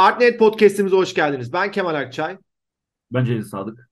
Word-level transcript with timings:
Artnet 0.00 0.38
Podcast'imize 0.38 0.96
hoş 0.96 1.14
geldiniz. 1.14 1.52
Ben 1.52 1.70
Kemal 1.70 1.94
Akçay. 1.94 2.38
Ben 3.12 3.24
Celil 3.24 3.42
Sadık. 3.42 3.90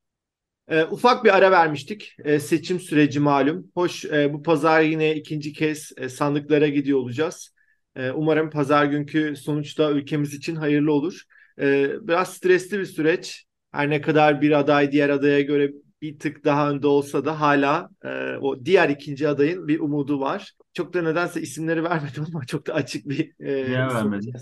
Ee, 0.69 0.85
ufak 0.85 1.25
bir 1.25 1.37
ara 1.37 1.51
vermiştik. 1.51 2.17
Ee, 2.25 2.41
seçim 2.41 2.81
süreci 2.81 3.21
malum. 3.21 3.67
Hoş 3.75 4.05
e, 4.05 4.33
bu 4.33 4.43
pazar 4.43 4.81
yine 4.81 5.15
ikinci 5.15 5.53
kez 5.53 5.93
e, 5.97 6.09
sandıklara 6.09 6.69
gidiyor 6.69 6.99
olacağız. 6.99 7.55
E, 7.97 8.11
umarım 8.11 8.51
pazar 8.51 8.85
günkü 8.85 9.37
sonuçta 9.37 9.91
ülkemiz 9.91 10.35
için 10.35 10.57
hayırlı 10.57 10.93
olur. 10.93 11.23
E, 11.61 11.91
biraz 12.09 12.35
stresli 12.35 12.79
bir 12.79 12.85
süreç. 12.85 13.47
Her 13.73 13.91
ne 13.91 14.01
kadar 14.01 14.43
bir 14.43 14.59
aday 14.59 14.93
diğer 14.93 15.09
adaya 15.09 15.41
göre 15.41 15.73
bir 16.03 16.19
tık 16.19 16.45
daha 16.45 16.71
önde 16.71 16.87
olsa 16.87 17.25
da 17.25 17.41
hala 17.41 17.89
e, 18.05 18.37
o 18.41 18.65
diğer 18.65 18.89
ikinci 18.89 19.29
adayın 19.29 19.69
bir 19.69 19.81
umudu 19.81 20.21
var. 20.21 20.53
Çok 20.73 20.95
da 20.95 21.03
nedense 21.03 21.41
isimleri 21.41 21.85
vermedim 21.91 22.25
ama 22.35 22.45
çok 22.45 22.67
da 22.67 22.75
açık 22.75 23.09
bir 23.09 23.33
e, 23.41 23.55
Niye 23.55 23.79
vermedin? 23.79 24.33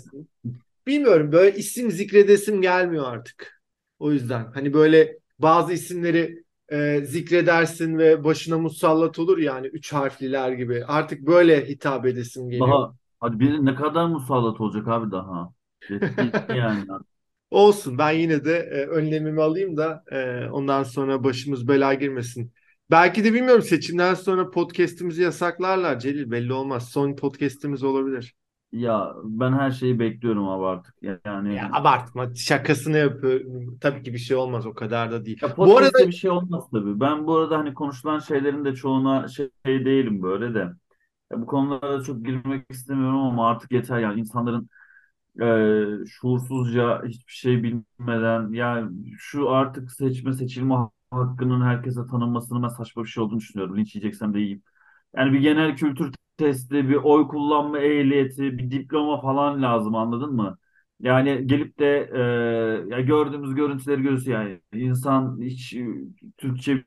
Bilmiyorum 0.87 1.31
böyle 1.31 1.57
isim 1.57 1.91
zikredesim 1.91 2.61
gelmiyor 2.61 3.05
artık. 3.11 3.61
O 3.99 4.11
yüzden 4.11 4.51
hani 4.53 4.73
böyle 4.73 5.17
bazı 5.39 5.73
isimleri 5.73 6.43
e, 6.69 7.01
zikredersin 7.05 7.97
ve 7.97 8.23
başına 8.23 8.57
musallat 8.57 9.19
olur 9.19 9.37
yani 9.37 9.67
üç 9.67 9.93
harfliler 9.93 10.51
gibi. 10.51 10.85
Artık 10.85 11.21
böyle 11.27 11.67
hitap 11.67 12.05
edesim 12.05 12.49
geliyor. 12.49 12.67
Daha 12.67 12.93
hadi 13.19 13.39
biri 13.39 13.65
ne 13.65 13.75
kadar 13.75 14.07
musallat 14.07 14.61
olacak 14.61 14.87
abi 14.87 15.11
daha. 15.11 15.51
yani. 16.57 16.85
Olsun 17.51 17.97
ben 17.97 18.11
yine 18.11 18.45
de 18.45 18.57
e, 18.57 18.85
önlemimi 18.85 19.41
alayım 19.41 19.77
da 19.77 20.03
e, 20.11 20.49
ondan 20.49 20.83
sonra 20.83 21.23
başımız 21.23 21.67
bela 21.67 21.93
girmesin. 21.93 22.53
Belki 22.91 23.23
de 23.23 23.33
bilmiyorum 23.33 23.61
seçimden 23.61 24.13
sonra 24.13 24.51
podcast'imizi 24.51 25.21
yasaklarlar 25.21 25.99
Celil 25.99 26.31
belli 26.31 26.53
olmaz. 26.53 26.89
Son 26.89 27.15
podcast'imiz 27.15 27.83
olabilir. 27.83 28.35
Ya 28.71 29.13
ben 29.23 29.53
her 29.53 29.71
şeyi 29.71 29.99
bekliyorum 29.99 30.47
abi 30.49 30.65
artık. 30.65 30.95
Yani 31.25 31.55
Ya 31.55 31.69
abartma 31.73 32.35
şakasını 32.35 32.97
yapıyorum. 32.97 33.77
Tabii 33.81 34.03
ki 34.03 34.13
bir 34.13 34.17
şey 34.19 34.37
olmaz 34.37 34.65
o 34.65 34.73
kadar 34.73 35.11
da 35.11 35.25
değil. 35.25 35.39
ya 35.41 35.57
bu 35.57 35.77
arada 35.77 36.07
bir 36.07 36.11
şey 36.11 36.31
olmaz 36.31 36.63
tabii. 36.71 36.99
Ben 36.99 37.27
bu 37.27 37.37
arada 37.37 37.57
hani 37.57 37.73
konuşulan 37.73 38.19
şeylerin 38.19 38.65
de 38.65 38.75
çoğuna 38.75 39.27
şey 39.27 39.49
değilim 39.65 40.21
böyle 40.23 40.53
de. 40.53 40.59
Ya 41.31 41.41
bu 41.41 41.45
konulara 41.45 42.03
çok 42.03 42.25
girmek 42.25 42.65
istemiyorum 42.71 43.19
ama 43.19 43.49
artık 43.49 43.71
yeter 43.73 43.99
yani 43.99 44.19
insanların 44.21 44.69
e, 46.03 46.05
şuursuzca 46.07 47.03
hiçbir 47.05 47.33
şey 47.33 47.63
bilmeden 47.63 48.53
yani 48.53 49.13
şu 49.19 49.51
artık 49.51 49.91
seçme 49.91 50.33
seçilme 50.33 50.75
hakkının 51.11 51.61
herkese 51.61 52.01
tanınmasının 52.11 52.63
ben 52.63 52.67
saçma 52.69 53.03
bir 53.03 53.09
şey 53.09 53.23
olduğunu 53.23 53.39
düşünüyorum. 53.39 53.77
Linç 53.77 53.95
yiyeceksem 53.95 54.33
de 54.33 54.39
yiyeyim. 54.39 54.63
Yani 55.17 55.33
bir 55.33 55.39
genel 55.39 55.75
kültür 55.77 56.13
testi, 56.37 56.89
bir 56.89 56.95
oy 56.95 57.27
kullanma 57.27 57.79
ehliyeti, 57.79 58.57
bir 58.57 58.71
diploma 58.71 59.21
falan 59.21 59.61
lazım 59.63 59.95
anladın 59.95 60.33
mı? 60.33 60.57
Yani 60.99 61.47
gelip 61.47 61.79
de 61.79 62.09
e, 62.13 62.19
ya 62.95 63.01
gördüğümüz 63.01 63.55
görüntüleri 63.55 64.01
görüyorsun 64.01 64.31
yani 64.31 64.61
insan 64.73 65.41
hiç 65.41 65.73
e, 65.73 65.87
Türkçe 66.37 66.83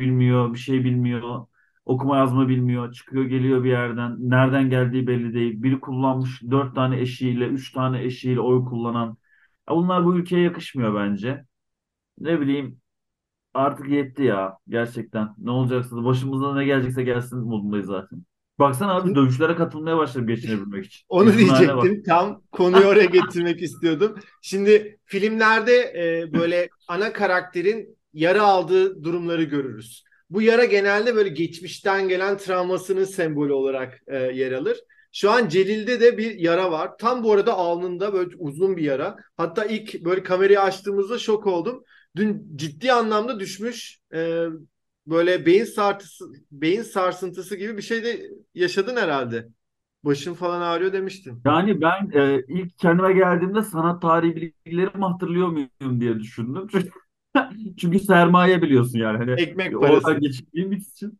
bilmiyor, 0.00 0.52
bir 0.54 0.58
şey 0.58 0.84
bilmiyor, 0.84 1.46
okuma 1.84 2.16
yazma 2.18 2.48
bilmiyor, 2.48 2.92
çıkıyor 2.92 3.24
geliyor 3.24 3.64
bir 3.64 3.70
yerden, 3.70 4.16
nereden 4.30 4.70
geldiği 4.70 5.06
belli 5.06 5.34
değil. 5.34 5.62
Biri 5.62 5.80
kullanmış 5.80 6.42
dört 6.50 6.74
tane 6.74 7.00
eşiyle, 7.00 7.46
üç 7.48 7.72
tane 7.72 8.04
eşiyle 8.04 8.40
oy 8.40 8.64
kullanan. 8.64 9.08
Ya 9.70 9.76
bunlar 9.76 10.04
bu 10.04 10.16
ülkeye 10.18 10.42
yakışmıyor 10.42 10.94
bence. 10.94 11.44
Ne 12.18 12.40
bileyim 12.40 12.80
artık 13.54 13.88
yetti 13.90 14.24
ya 14.24 14.58
gerçekten. 14.68 15.28
Ne 15.38 15.50
olacaksa 15.50 16.04
başımıza 16.04 16.54
ne 16.54 16.64
gelecekse 16.64 17.04
gelsin 17.04 17.38
modundayız 17.40 17.86
zaten. 17.86 18.24
Baksana 18.58 18.94
abi 18.94 19.14
dövüşlere 19.14 19.54
katılmaya 19.54 19.96
başladım 19.96 20.26
geçinebilmek 20.26 20.86
için. 20.86 21.04
Onu 21.08 21.38
diyecektim. 21.38 22.02
Tam 22.02 22.42
konuyu 22.52 22.86
oraya 22.86 23.04
getirmek 23.04 23.62
istiyordum. 23.62 24.18
Şimdi 24.42 24.98
filmlerde 25.04 25.74
e, 25.74 26.32
böyle 26.32 26.68
ana 26.88 27.12
karakterin 27.12 27.98
yara 28.14 28.42
aldığı 28.42 29.04
durumları 29.04 29.42
görürüz. 29.42 30.04
Bu 30.30 30.42
yara 30.42 30.64
genelde 30.64 31.14
böyle 31.14 31.28
geçmişten 31.28 32.08
gelen 32.08 32.38
travmasının 32.38 33.04
sembolü 33.04 33.52
olarak 33.52 34.00
e, 34.06 34.16
yer 34.16 34.52
alır. 34.52 34.78
Şu 35.12 35.30
an 35.30 35.48
Celil'de 35.48 36.00
de 36.00 36.18
bir 36.18 36.34
yara 36.34 36.70
var. 36.70 36.90
Tam 36.98 37.24
bu 37.24 37.32
arada 37.32 37.54
alnında 37.54 38.12
böyle 38.12 38.36
uzun 38.38 38.76
bir 38.76 38.82
yara. 38.82 39.16
Hatta 39.36 39.64
ilk 39.64 40.04
böyle 40.04 40.22
kamerayı 40.22 40.60
açtığımızda 40.60 41.18
şok 41.18 41.46
oldum. 41.46 41.84
Dün 42.16 42.56
ciddi 42.56 42.92
anlamda 42.92 43.40
düşmüş. 43.40 43.98
E, 44.14 44.46
böyle 45.06 45.46
beyin 45.46 45.64
sartısı, 45.64 46.24
beyin 46.52 46.82
sarsıntısı 46.82 47.56
gibi 47.56 47.76
bir 47.76 47.82
şey 47.82 48.04
de 48.04 48.30
yaşadın 48.54 48.96
herhalde. 48.96 49.48
Başın 50.04 50.34
falan 50.34 50.60
ağrıyor 50.60 50.92
demiştin. 50.92 51.42
Yani 51.46 51.80
ben 51.80 52.10
e, 52.14 52.42
ilk 52.48 52.78
kendime 52.78 53.12
geldiğimde 53.12 53.62
sanat 53.62 54.02
tarihi 54.02 54.36
bilgilerimi 54.36 55.04
hatırlıyor 55.04 55.48
muyum 55.48 56.00
diye 56.00 56.18
düşündüm. 56.18 56.66
Çünkü 57.78 57.98
sermaye 57.98 58.62
biliyorsun 58.62 58.98
yani. 58.98 59.18
Hani 59.18 59.30
Ekmek 59.30 59.72
parası. 59.72 59.94
Oradan 59.94 60.20
geçtiğim 60.20 60.72
için. 60.72 61.18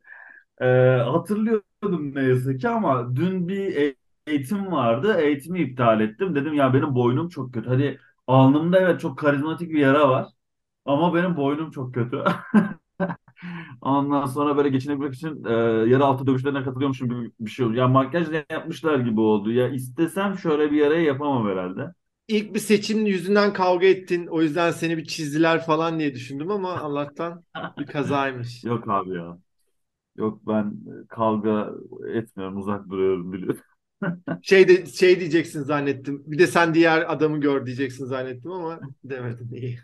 E, 0.61 0.67
hatırlıyordum 0.97 2.15
neyse 2.15 2.57
ki 2.57 2.69
ama 2.69 3.17
dün 3.17 3.49
bir 3.49 3.77
e, 3.77 3.95
eğitim 4.27 4.73
vardı. 4.73 5.17
Eğitimi 5.21 5.61
iptal 5.61 6.01
ettim. 6.01 6.35
Dedim 6.35 6.55
ya 6.55 6.75
benim 6.75 6.95
boynum 6.95 7.29
çok 7.29 7.55
kötü. 7.55 7.69
Hadi 7.69 7.99
alnımda 8.27 8.81
evet 8.81 9.01
çok 9.01 9.19
karizmatik 9.19 9.71
bir 9.71 9.79
yara 9.79 10.09
var. 10.11 10.27
Ama 10.85 11.15
benim 11.15 11.37
boynum 11.37 11.71
çok 11.71 11.95
kötü. 11.95 12.25
Ondan 13.83 14.27
sonra 14.27 14.57
böyle 14.57 14.69
geçinebilmek 14.69 15.15
için 15.15 15.45
e, 15.45 15.51
yarı 15.91 16.05
altı 16.05 16.27
dövüşlerine 16.27 16.65
katılıyormuşum 16.65 17.09
gibi 17.09 17.33
bir 17.41 17.51
şey 17.51 17.67
oldu. 17.67 17.75
Ya 17.75 17.89
makyaj 17.89 18.29
ne 18.29 18.45
yapmışlar 18.51 18.99
gibi 18.99 19.21
oldu. 19.21 19.53
Ya 19.53 19.69
istesem 19.69 20.39
şöyle 20.39 20.71
bir 20.71 20.77
yaraya 20.77 21.03
yapamam 21.03 21.49
herhalde. 21.49 21.93
İlk 22.29 22.55
bir 22.55 22.59
seçimin 22.59 23.05
yüzünden 23.07 23.53
kavga 23.53 23.87
ettin. 23.87 24.27
O 24.27 24.43
yüzden 24.43 24.71
seni 24.71 24.97
bir 24.99 25.05
çizdiler 25.05 25.67
falan 25.67 25.99
diye 25.99 26.15
düşündüm 26.15 26.51
ama 26.51 26.79
Allah'tan 26.79 27.45
bir 27.79 27.87
kazaymış. 27.87 28.65
Yok 28.65 28.89
abi 28.89 29.15
ya. 29.15 29.39
Yok 30.17 30.43
ben 30.49 30.75
kavga 31.09 31.71
etmiyorum, 32.15 32.59
uzak 32.59 32.91
duruyorum 32.91 33.33
biliyorum. 33.35 33.63
şey 34.41 34.69
de 34.69 34.87
şey 34.87 35.21
diyeceksin 35.21 35.63
zannettim. 35.63 36.23
Bir 36.27 36.39
de 36.39 36.47
sen 36.47 36.75
diğer 36.75 37.13
adamı 37.13 37.41
gör 37.41 37.67
diyeceksin 37.67 38.07
zannettim 38.07 38.51
ama 38.53 38.81
demedin 39.05 39.53
iyi. 39.53 39.79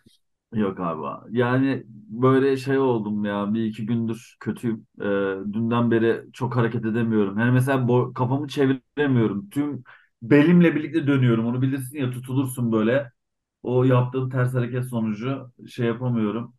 Yok 0.52 0.80
abi. 0.80 1.38
Yani 1.38 1.82
böyle 2.08 2.56
şey 2.56 2.78
oldum 2.78 3.24
ya. 3.24 3.54
Bir 3.54 3.64
iki 3.64 3.86
gündür 3.86 4.36
kötüyüm. 4.40 4.86
Ee, 5.00 5.04
dünden 5.52 5.90
beri 5.90 6.32
çok 6.32 6.56
hareket 6.56 6.84
edemiyorum. 6.84 7.38
Yani 7.38 7.50
mesela 7.52 7.78
bo- 7.78 8.14
kafamı 8.14 8.48
çeviremiyorum. 8.48 9.50
Tüm 9.50 9.82
belimle 10.22 10.74
birlikte 10.76 11.06
dönüyorum. 11.06 11.46
Onu 11.46 11.62
bilirsin 11.62 11.98
ya 11.98 12.10
tutulursun 12.10 12.72
böyle. 12.72 13.12
O 13.62 13.84
yaptığım 13.84 14.30
ters 14.30 14.54
hareket 14.54 14.84
sonucu 14.84 15.52
şey 15.68 15.86
yapamıyorum. 15.86 16.54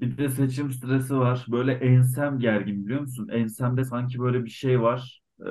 Bir 0.00 0.18
de 0.18 0.30
seçim 0.30 0.72
stresi 0.72 1.16
var. 1.16 1.46
Böyle 1.48 1.72
ensem 1.74 2.38
gergin 2.38 2.86
biliyor 2.86 3.00
musun? 3.00 3.28
Ensemde 3.32 3.84
sanki 3.84 4.20
böyle 4.20 4.44
bir 4.44 4.50
şey 4.50 4.82
var. 4.82 5.22
Ee, 5.46 5.50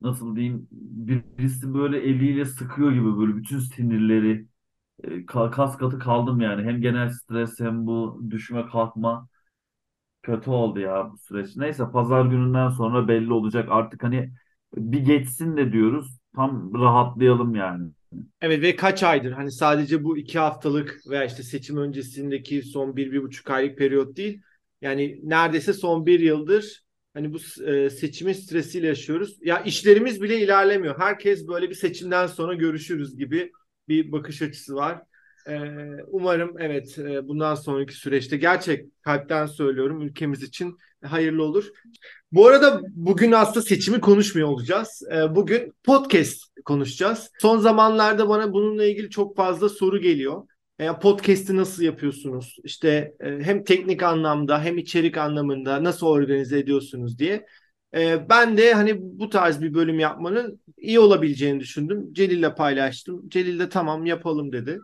nasıl 0.00 0.36
diyeyim? 0.36 0.68
Birisi 0.70 1.74
böyle 1.74 1.98
eliyle 2.00 2.44
sıkıyor 2.44 2.92
gibi 2.92 3.18
böyle 3.18 3.36
bütün 3.36 3.58
sinirleri 3.58 4.46
kas 5.26 5.76
katı 5.78 5.98
kaldım 5.98 6.40
yani. 6.40 6.62
Hem 6.62 6.80
genel 6.82 7.10
stres 7.10 7.60
hem 7.60 7.86
bu 7.86 8.20
düşme 8.30 8.66
kalkma 8.66 9.28
kötü 10.22 10.50
oldu 10.50 10.80
ya 10.80 11.10
bu 11.12 11.18
süreç. 11.18 11.56
Neyse 11.56 11.84
pazar 11.92 12.26
gününden 12.26 12.68
sonra 12.70 13.08
belli 13.08 13.32
olacak. 13.32 13.68
Artık 13.70 14.02
hani 14.02 14.32
bir 14.76 15.00
geçsin 15.00 15.56
de 15.56 15.72
diyoruz. 15.72 16.18
Tam 16.36 16.74
rahatlayalım 16.74 17.54
yani. 17.54 17.90
Evet 18.40 18.62
ve 18.62 18.76
kaç 18.76 19.02
aydır 19.02 19.32
hani 19.32 19.52
sadece 19.52 20.04
bu 20.04 20.18
iki 20.18 20.38
haftalık 20.38 21.00
veya 21.10 21.24
işte 21.24 21.42
seçim 21.42 21.76
öncesindeki 21.76 22.62
son 22.62 22.96
bir, 22.96 23.12
bir 23.12 23.22
buçuk 23.22 23.50
aylık 23.50 23.78
periyot 23.78 24.16
değil. 24.16 24.42
Yani 24.82 25.20
neredeyse 25.22 25.72
son 25.72 26.06
bir 26.06 26.20
yıldır 26.20 26.84
hani 27.14 27.32
bu 27.32 27.38
e, 27.66 27.90
seçimin 27.90 28.32
stresiyle 28.32 28.86
yaşıyoruz. 28.86 29.38
Ya 29.42 29.60
işlerimiz 29.62 30.22
bile 30.22 30.40
ilerlemiyor. 30.40 30.98
Herkes 30.98 31.48
böyle 31.48 31.70
bir 31.70 31.74
seçimden 31.74 32.26
sonra 32.26 32.54
görüşürüz 32.54 33.16
gibi 33.16 33.52
bir 33.90 34.12
bakış 34.12 34.42
açısı 34.42 34.74
var. 34.74 35.02
Ee, 35.48 35.60
umarım 36.06 36.54
evet 36.58 36.98
e, 36.98 37.28
bundan 37.28 37.54
sonraki 37.54 37.94
süreçte 37.94 38.36
gerçek 38.36 39.02
kalpten 39.02 39.46
söylüyorum 39.46 40.02
ülkemiz 40.02 40.42
için 40.42 40.76
hayırlı 41.04 41.44
olur. 41.44 41.68
Bu 42.32 42.46
arada 42.46 42.80
bugün 42.94 43.32
aslında 43.32 43.62
seçimi 43.62 44.00
konuşmuyor 44.00 44.48
olacağız. 44.48 45.02
Ee, 45.12 45.34
bugün 45.34 45.72
podcast 45.84 46.42
konuşacağız. 46.64 47.30
Son 47.40 47.58
zamanlarda 47.58 48.28
bana 48.28 48.52
bununla 48.52 48.84
ilgili 48.84 49.10
çok 49.10 49.36
fazla 49.36 49.68
soru 49.68 50.00
geliyor. 50.00 50.46
Yani 50.78 50.98
podcast'i 50.98 51.56
nasıl 51.56 51.82
yapıyorsunuz? 51.82 52.56
İşte 52.64 53.14
e, 53.20 53.26
hem 53.26 53.64
teknik 53.64 54.02
anlamda 54.02 54.62
hem 54.62 54.78
içerik 54.78 55.18
anlamında 55.18 55.84
nasıl 55.84 56.06
organize 56.06 56.58
ediyorsunuz 56.58 57.18
diye. 57.18 57.46
E, 57.94 58.28
ben 58.28 58.56
de 58.58 58.74
hani 58.74 58.96
bu 59.00 59.30
tarz 59.30 59.62
bir 59.62 59.74
bölüm 59.74 59.98
yapmanın 59.98 60.60
iyi 60.76 61.00
olabileceğini 61.00 61.60
düşündüm. 61.60 62.14
Celil'le 62.14 62.54
paylaştım. 62.54 63.28
Celil 63.28 63.58
de 63.58 63.68
tamam 63.68 64.06
yapalım 64.06 64.52
dedi. 64.52 64.80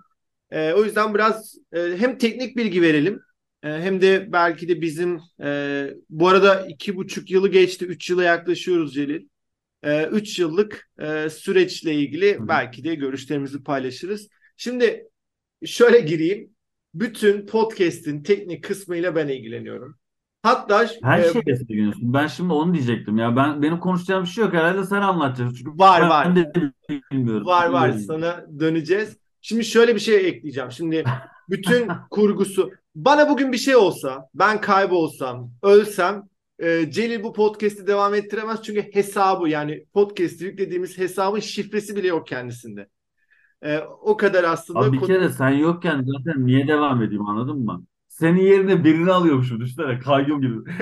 E, 0.50 0.72
o 0.72 0.84
yüzden 0.84 1.14
biraz 1.14 1.54
e, 1.72 1.80
hem 1.80 2.18
teknik 2.18 2.56
bilgi 2.56 2.82
verelim 2.82 3.20
e, 3.62 3.68
hem 3.68 4.02
de 4.02 4.32
belki 4.32 4.68
de 4.68 4.80
bizim 4.80 5.20
e, 5.42 5.90
bu 6.10 6.28
arada 6.28 6.66
iki 6.66 6.96
buçuk 6.96 7.30
yılı 7.30 7.48
geçti. 7.50 7.86
Üç 7.86 8.10
yıla 8.10 8.24
yaklaşıyoruz 8.24 8.94
Celil. 8.94 9.28
3 10.12 10.38
yıllık 10.38 10.90
e, 10.98 11.30
süreçle 11.30 11.94
ilgili 11.94 12.38
belki 12.40 12.84
de 12.84 12.94
görüşlerimizi 12.94 13.62
paylaşırız. 13.62 14.28
Şimdi 14.56 15.08
şöyle 15.64 16.00
gireyim. 16.00 16.56
Bütün 16.94 17.46
podcast'in 17.46 18.22
teknik 18.22 18.64
kısmıyla 18.64 19.16
ben 19.16 19.28
ilgileniyorum. 19.28 19.98
Hatta 20.46 20.86
Her 21.02 21.18
e, 21.18 21.32
şeyle 21.32 21.52
ilgileniyorsun. 21.52 22.14
Ben 22.14 22.26
şimdi 22.26 22.52
onu 22.52 22.74
diyecektim 22.74 23.18
ya. 23.18 23.36
Ben 23.36 23.62
benim 23.62 23.80
konuşacağım 23.80 24.22
bir 24.22 24.28
şey 24.28 24.44
yok. 24.44 24.54
Herhalde 24.54 24.84
sen 24.84 25.00
anlatacaksın. 25.00 25.56
Çünkü 25.56 25.70
Var, 25.78 26.02
ben 26.02 26.10
var. 26.10 26.36
de 26.36 26.52
bilmiyorum. 27.10 27.46
Var 27.46 27.68
var 27.70 27.88
Bilmiyorum. 27.88 28.22
sana 28.22 28.46
döneceğiz. 28.60 29.16
Şimdi 29.40 29.64
şöyle 29.64 29.94
bir 29.94 30.00
şey 30.00 30.28
ekleyeceğim. 30.28 30.72
Şimdi 30.72 31.04
bütün 31.50 31.88
kurgusu 32.10 32.70
bana 32.94 33.28
bugün 33.28 33.52
bir 33.52 33.58
şey 33.58 33.76
olsa 33.76 34.28
ben 34.34 34.60
kaybolsam 34.60 35.50
ölsem 35.62 36.22
e, 36.58 36.90
Celil 36.90 37.22
bu 37.22 37.32
podcast'i 37.32 37.86
devam 37.86 38.14
ettiremez 38.14 38.62
çünkü 38.62 38.82
hesabı 38.92 39.48
yani 39.48 39.84
podcast'i 39.94 40.44
yüklediğimiz 40.44 40.98
hesabın 40.98 41.40
şifresi 41.40 41.96
bile 41.96 42.06
yok 42.06 42.26
kendisinde. 42.26 42.88
E, 43.62 43.78
o 44.02 44.16
kadar 44.16 44.44
aslında 44.44 44.78
Abi 44.78 45.00
bir 45.00 45.06
kere 45.06 45.28
sen 45.28 45.50
yokken 45.50 46.06
zaten 46.06 46.46
niye 46.46 46.68
devam 46.68 47.02
edeyim 47.02 47.26
anladın 47.26 47.58
mı? 47.58 47.84
Senin 48.18 48.40
yerine 48.40 48.84
birini 48.84 49.12
alıyormuşum 49.12 49.60
düşünsene 49.60 49.98
kayyum 49.98 50.40
gibi. 50.40 50.54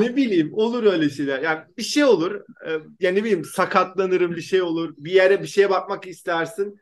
ne 0.00 0.16
bileyim 0.16 0.50
olur 0.52 0.84
öyle 0.84 1.10
şeyler. 1.10 1.42
Yani 1.42 1.60
bir 1.78 1.82
şey 1.82 2.04
olur. 2.04 2.34
E, 2.66 2.70
yani 3.00 3.18
ne 3.18 3.24
bileyim 3.24 3.44
sakatlanırım 3.44 4.30
bir 4.30 4.40
şey 4.40 4.62
olur. 4.62 4.94
Bir 4.96 5.12
yere 5.12 5.42
bir 5.42 5.46
şeye 5.46 5.70
bakmak 5.70 6.06
istersin. 6.06 6.80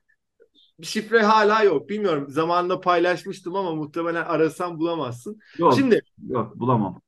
Bir 0.80 0.86
şifre 0.86 1.22
hala 1.22 1.62
yok. 1.62 1.88
Bilmiyorum. 1.88 2.26
Zamanında 2.28 2.80
paylaşmıştım 2.80 3.56
ama 3.56 3.74
muhtemelen 3.74 4.24
arasam 4.24 4.78
bulamazsın. 4.78 5.38
Yok 5.58 5.74
Şimdi 5.76 6.00
yok 6.28 6.56
bulamam. 6.60 7.00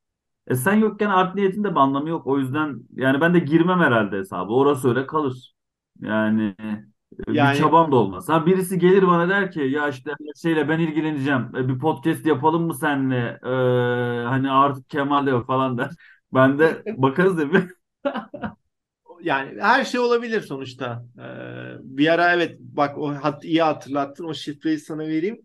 E 0.46 0.54
sen 0.54 0.74
yokken 0.74 1.10
art 1.10 1.34
niyetin 1.34 1.64
de 1.64 1.70
bir 1.70 1.76
anlamı 1.76 2.08
yok. 2.08 2.26
O 2.26 2.38
yüzden 2.38 2.80
yani 2.96 3.20
ben 3.20 3.34
de 3.34 3.38
girmem 3.38 3.78
herhalde 3.78 4.16
hesabı. 4.16 4.52
Orası 4.52 4.88
öyle 4.88 5.06
kalır. 5.06 5.54
Yani 6.00 6.54
e, 7.28 7.32
bir 7.32 7.34
Yani- 7.34 7.58
çabam 7.58 7.92
da 7.92 7.96
olmaz. 7.96 8.28
Ha 8.28 8.46
birisi 8.46 8.78
gelir 8.78 9.06
bana 9.06 9.28
der 9.28 9.50
ki 9.50 9.60
ya 9.60 9.88
işte 9.88 10.10
şeyle 10.42 10.68
ben 10.68 10.78
ilgileneceğim. 10.78 11.56
E, 11.56 11.68
bir 11.68 11.78
podcast 11.78 12.26
yapalım 12.26 12.62
mı 12.66 12.74
seninle? 12.74 13.38
E, 13.44 13.48
hani 14.26 14.50
artık 14.50 14.90
Kemal 14.90 15.26
de 15.26 15.30
yok 15.30 15.46
falan 15.46 15.78
der. 15.78 15.90
Ben 16.34 16.58
de 16.58 16.82
bakarız 16.96 17.34
mi? 17.36 17.68
yani 19.22 19.60
her 19.60 19.84
şey 19.84 20.00
olabilir 20.00 20.40
sonuçta. 20.40 21.04
Ee, 21.18 21.22
bir 21.82 22.12
ara 22.12 22.34
evet 22.34 22.56
bak 22.60 22.98
o 22.98 23.14
hat, 23.14 23.44
iyi 23.44 23.62
hatırlattın. 23.62 24.24
O 24.24 24.34
şifreyi 24.34 24.78
sana 24.78 25.02
vereyim. 25.02 25.40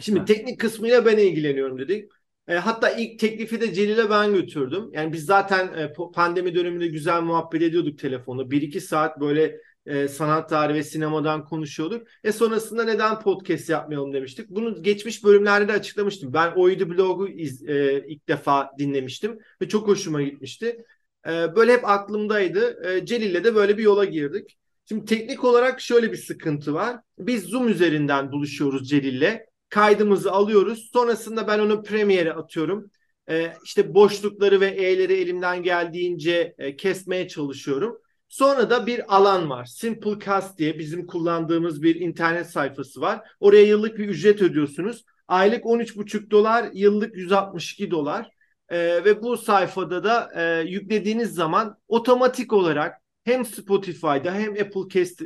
Şimdi 0.00 0.18
Evet. 0.18 0.28
teknik 0.28 0.60
kısmıyla 0.60 1.06
ben 1.06 1.18
ilgileniyorum 1.18 1.78
dedik. 1.78 2.10
E, 2.48 2.54
hatta 2.54 2.90
ilk 2.90 3.18
teklifi 3.18 3.60
de 3.60 3.74
Celil'e 3.74 4.10
ben 4.10 4.32
götürdüm. 4.34 4.90
Yani 4.92 5.12
biz 5.12 5.24
zaten 5.24 5.68
e, 5.68 5.84
po- 5.84 6.12
pandemi 6.12 6.54
döneminde 6.54 6.86
güzel 6.86 7.22
muhabbet 7.22 7.62
ediyorduk 7.62 7.98
telefonda. 7.98 8.50
1-2 8.50 8.80
saat 8.80 9.20
böyle 9.20 9.58
e, 9.86 10.08
sanat 10.08 10.48
tarihi 10.48 10.76
ve 10.78 10.82
sinemadan 10.82 11.44
konuşuyorduk. 11.44 12.06
E 12.24 12.32
sonrasında 12.32 12.84
neden 12.84 13.20
podcast 13.20 13.68
yapmayalım 13.70 14.12
demiştik. 14.12 14.48
Bunu 14.50 14.82
geçmiş 14.82 15.24
bölümlerde 15.24 15.68
de 15.68 15.72
açıklamıştım. 15.72 16.32
Ben 16.32 16.52
Oydu 16.52 16.90
Blog'u 16.90 17.28
iz- 17.28 17.68
e, 17.68 18.04
ilk 18.08 18.28
defa 18.28 18.70
dinlemiştim 18.78 19.38
ve 19.62 19.68
çok 19.68 19.88
hoşuma 19.88 20.22
gitmişti. 20.22 20.84
E, 21.28 21.30
böyle 21.56 21.72
hep 21.72 21.88
aklımdaydı. 21.88 22.88
E, 22.88 23.06
Celil'le 23.06 23.44
de 23.44 23.54
böyle 23.54 23.78
bir 23.78 23.82
yola 23.82 24.04
girdik. 24.04 24.58
Şimdi 24.88 25.04
teknik 25.04 25.44
olarak 25.44 25.80
şöyle 25.80 26.12
bir 26.12 26.16
sıkıntı 26.16 26.74
var. 26.74 26.96
Biz 27.18 27.44
Zoom 27.44 27.68
üzerinden 27.68 28.32
buluşuyoruz 28.32 28.88
Celil'le 28.88 29.40
kaydımızı 29.68 30.32
alıyoruz. 30.32 30.90
Sonrasında 30.92 31.48
ben 31.48 31.58
onu 31.58 31.82
Premiere'e 31.82 32.32
atıyorum. 32.32 32.90
Ee, 33.30 33.52
işte 33.64 33.94
boşlukları 33.94 34.60
ve 34.60 34.66
E'leri 34.66 35.12
elimden 35.12 35.62
geldiğince 35.62 36.54
e, 36.58 36.76
kesmeye 36.76 37.28
çalışıyorum. 37.28 37.98
Sonra 38.32 38.70
da 38.70 38.86
bir 38.86 39.16
alan 39.16 39.50
var. 39.50 39.64
Simplecast 39.64 40.58
diye 40.58 40.78
bizim 40.78 41.06
kullandığımız 41.06 41.82
bir 41.82 41.94
internet 41.94 42.50
sayfası 42.50 43.00
var. 43.00 43.20
Oraya 43.40 43.62
yıllık 43.62 43.98
bir 43.98 44.08
ücret 44.08 44.42
ödüyorsunuz. 44.42 45.04
Aylık 45.28 45.64
13,5 45.64 46.30
dolar, 46.30 46.70
yıllık 46.72 47.16
162 47.16 47.90
dolar. 47.90 48.30
Ee, 48.68 48.78
ve 48.78 49.22
bu 49.22 49.36
sayfada 49.36 50.04
da 50.04 50.30
e, 50.36 50.68
yüklediğiniz 50.68 51.34
zaman 51.34 51.76
otomatik 51.88 52.52
olarak 52.52 53.02
hem 53.24 53.44
Spotify'da 53.44 54.34
hem 54.34 54.52
Apple 54.52 54.88
Cast 54.92 55.22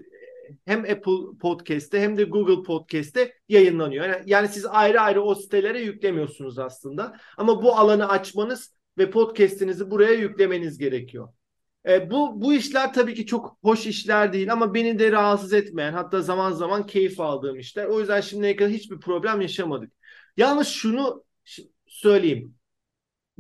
hem 0.65 0.81
Apple 0.81 1.39
Podcast'te 1.41 2.01
hem 2.01 2.17
de 2.17 2.25
Google 2.25 2.63
Podcast'te 2.63 3.33
yayınlanıyor. 3.49 4.09
Yani, 4.09 4.23
yani 4.27 4.49
siz 4.49 4.67
ayrı 4.67 5.01
ayrı 5.01 5.23
o 5.23 5.35
sitelere 5.35 5.81
yüklemiyorsunuz 5.81 6.59
aslında. 6.59 7.17
Ama 7.37 7.63
bu 7.63 7.77
alanı 7.77 8.09
açmanız 8.09 8.75
ve 8.99 9.11
podcast'inizi 9.11 9.91
buraya 9.91 10.13
yüklemeniz 10.13 10.79
gerekiyor. 10.79 11.29
E, 11.87 12.11
bu 12.11 12.41
bu 12.41 12.55
işler 12.55 12.93
tabii 12.93 13.15
ki 13.15 13.27
çok 13.27 13.59
hoş 13.63 13.87
işler 13.87 14.33
değil 14.33 14.53
ama 14.53 14.75
beni 14.75 14.99
de 14.99 15.13
rahatsız 15.13 15.53
etmeyen 15.53 15.93
hatta 15.93 16.21
zaman 16.21 16.53
zaman 16.53 16.87
keyif 16.87 17.21
aldığım 17.21 17.59
işler. 17.59 17.87
O 17.87 18.01
yüzden 18.01 18.21
şimdiye 18.21 18.57
kadar 18.57 18.73
hiçbir 18.73 19.01
problem 19.01 19.41
yaşamadık. 19.41 19.93
Yalnız 20.37 20.69
şunu 20.69 21.25
söyleyeyim. 21.87 22.55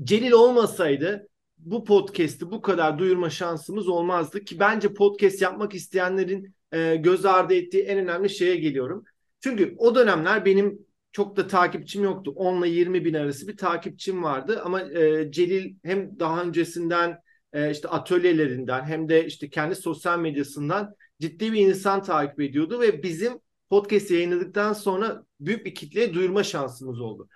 Celil 0.04 0.32
olmasaydı 0.32 1.28
bu 1.58 1.84
podcast'i 1.84 2.50
bu 2.50 2.62
kadar 2.62 2.98
duyurma 2.98 3.30
şansımız 3.30 3.88
olmazdı 3.88 4.44
ki 4.44 4.60
bence 4.60 4.94
podcast 4.94 5.42
yapmak 5.42 5.74
isteyenlerin 5.74 6.54
e, 6.72 6.96
göz 6.96 7.24
ardı 7.24 7.54
ettiği 7.54 7.82
en 7.82 7.98
önemli 7.98 8.30
şeye 8.30 8.56
geliyorum. 8.56 9.04
Çünkü 9.40 9.74
o 9.78 9.94
dönemler 9.94 10.44
benim 10.44 10.86
çok 11.12 11.36
da 11.36 11.46
takipçim 11.46 12.04
yoktu. 12.04 12.32
10 12.36 12.62
ile 12.62 12.68
20 12.68 13.04
bin 13.04 13.14
arası 13.14 13.48
bir 13.48 13.56
takipçim 13.56 14.22
vardı 14.22 14.60
ama 14.64 14.82
e, 14.82 15.30
Celil 15.32 15.74
hem 15.84 16.20
daha 16.20 16.42
öncesinden 16.42 17.18
e, 17.52 17.70
işte 17.70 17.88
atölyelerinden 17.88 18.84
hem 18.84 19.08
de 19.08 19.26
işte 19.26 19.50
kendi 19.50 19.74
sosyal 19.74 20.18
medyasından 20.18 20.94
ciddi 21.20 21.52
bir 21.52 21.60
insan 21.60 22.02
takip 22.02 22.40
ediyordu 22.40 22.80
ve 22.80 23.02
bizim 23.02 23.40
podcast 23.70 24.10
yayınladıktan 24.10 24.72
sonra 24.72 25.24
büyük 25.40 25.66
bir 25.66 25.74
kitleye 25.74 26.14
duyurma 26.14 26.42
şansımız 26.42 27.00
oldu. 27.00 27.28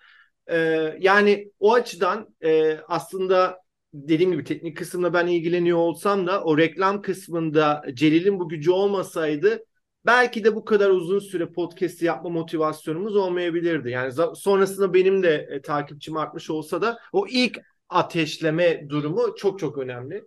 E, 0.46 0.56
yani 1.00 1.52
o 1.60 1.74
açıdan 1.74 2.34
e, 2.44 2.78
aslında 2.88 3.60
dediğim 3.94 4.32
gibi 4.32 4.44
teknik 4.44 4.76
kısımda 4.76 5.12
ben 5.14 5.26
ilgileniyor 5.26 5.78
olsam 5.78 6.26
da 6.26 6.44
o 6.44 6.58
reklam 6.58 7.02
kısmında 7.02 7.84
Celil'in 7.94 8.40
bu 8.40 8.48
gücü 8.48 8.70
olmasaydı 8.70 9.64
belki 10.06 10.44
de 10.44 10.54
bu 10.56 10.64
kadar 10.64 10.90
uzun 10.90 11.18
süre 11.18 11.52
podcast 11.52 12.02
yapma 12.02 12.30
motivasyonumuz 12.30 13.16
olmayabilirdi. 13.16 13.90
Yani 13.90 14.12
sonrasında 14.34 14.94
benim 14.94 15.22
de 15.22 15.48
e, 15.50 15.62
takipçim 15.62 16.16
artmış 16.16 16.50
olsa 16.50 16.82
da 16.82 16.98
o 17.12 17.26
ilk 17.28 17.58
ateşleme 17.90 18.88
durumu 18.88 19.34
çok 19.37 19.58
çok 19.58 19.78
önemli. 19.78 20.25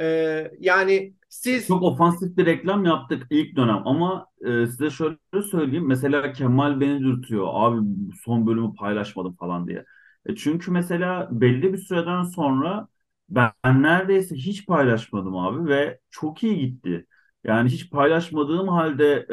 Ee, 0.00 0.52
yani 0.60 1.14
siz 1.28 1.68
Çok 1.68 1.82
ofansif 1.82 2.36
bir 2.36 2.46
reklam 2.46 2.84
yaptık 2.84 3.26
ilk 3.30 3.56
dönem 3.56 3.82
ama 3.88 4.26
e, 4.46 4.66
size 4.66 4.90
şöyle 4.90 5.18
söyleyeyim. 5.50 5.86
Mesela 5.88 6.32
Kemal 6.32 6.80
beni 6.80 7.00
dürtüyor. 7.00 7.48
Abi 7.52 7.86
son 8.24 8.46
bölümü 8.46 8.74
paylaşmadım 8.74 9.36
falan 9.36 9.66
diye. 9.68 9.84
E 10.26 10.36
çünkü 10.36 10.70
mesela 10.70 11.28
belli 11.30 11.72
bir 11.72 11.78
süreden 11.78 12.22
sonra 12.22 12.88
ben, 13.28 13.52
neredeyse 13.82 14.34
hiç 14.36 14.66
paylaşmadım 14.66 15.36
abi 15.36 15.68
ve 15.68 16.00
çok 16.10 16.42
iyi 16.42 16.58
gitti. 16.58 17.06
Yani 17.44 17.68
hiç 17.70 17.90
paylaşmadığım 17.90 18.68
halde 18.68 19.26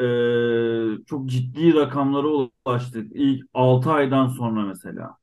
e, 1.02 1.04
çok 1.06 1.26
ciddi 1.30 1.74
rakamlara 1.74 2.26
ulaştık. 2.66 3.12
İlk 3.14 3.46
6 3.54 3.90
aydan 3.92 4.28
sonra 4.28 4.62
mesela. 4.66 5.17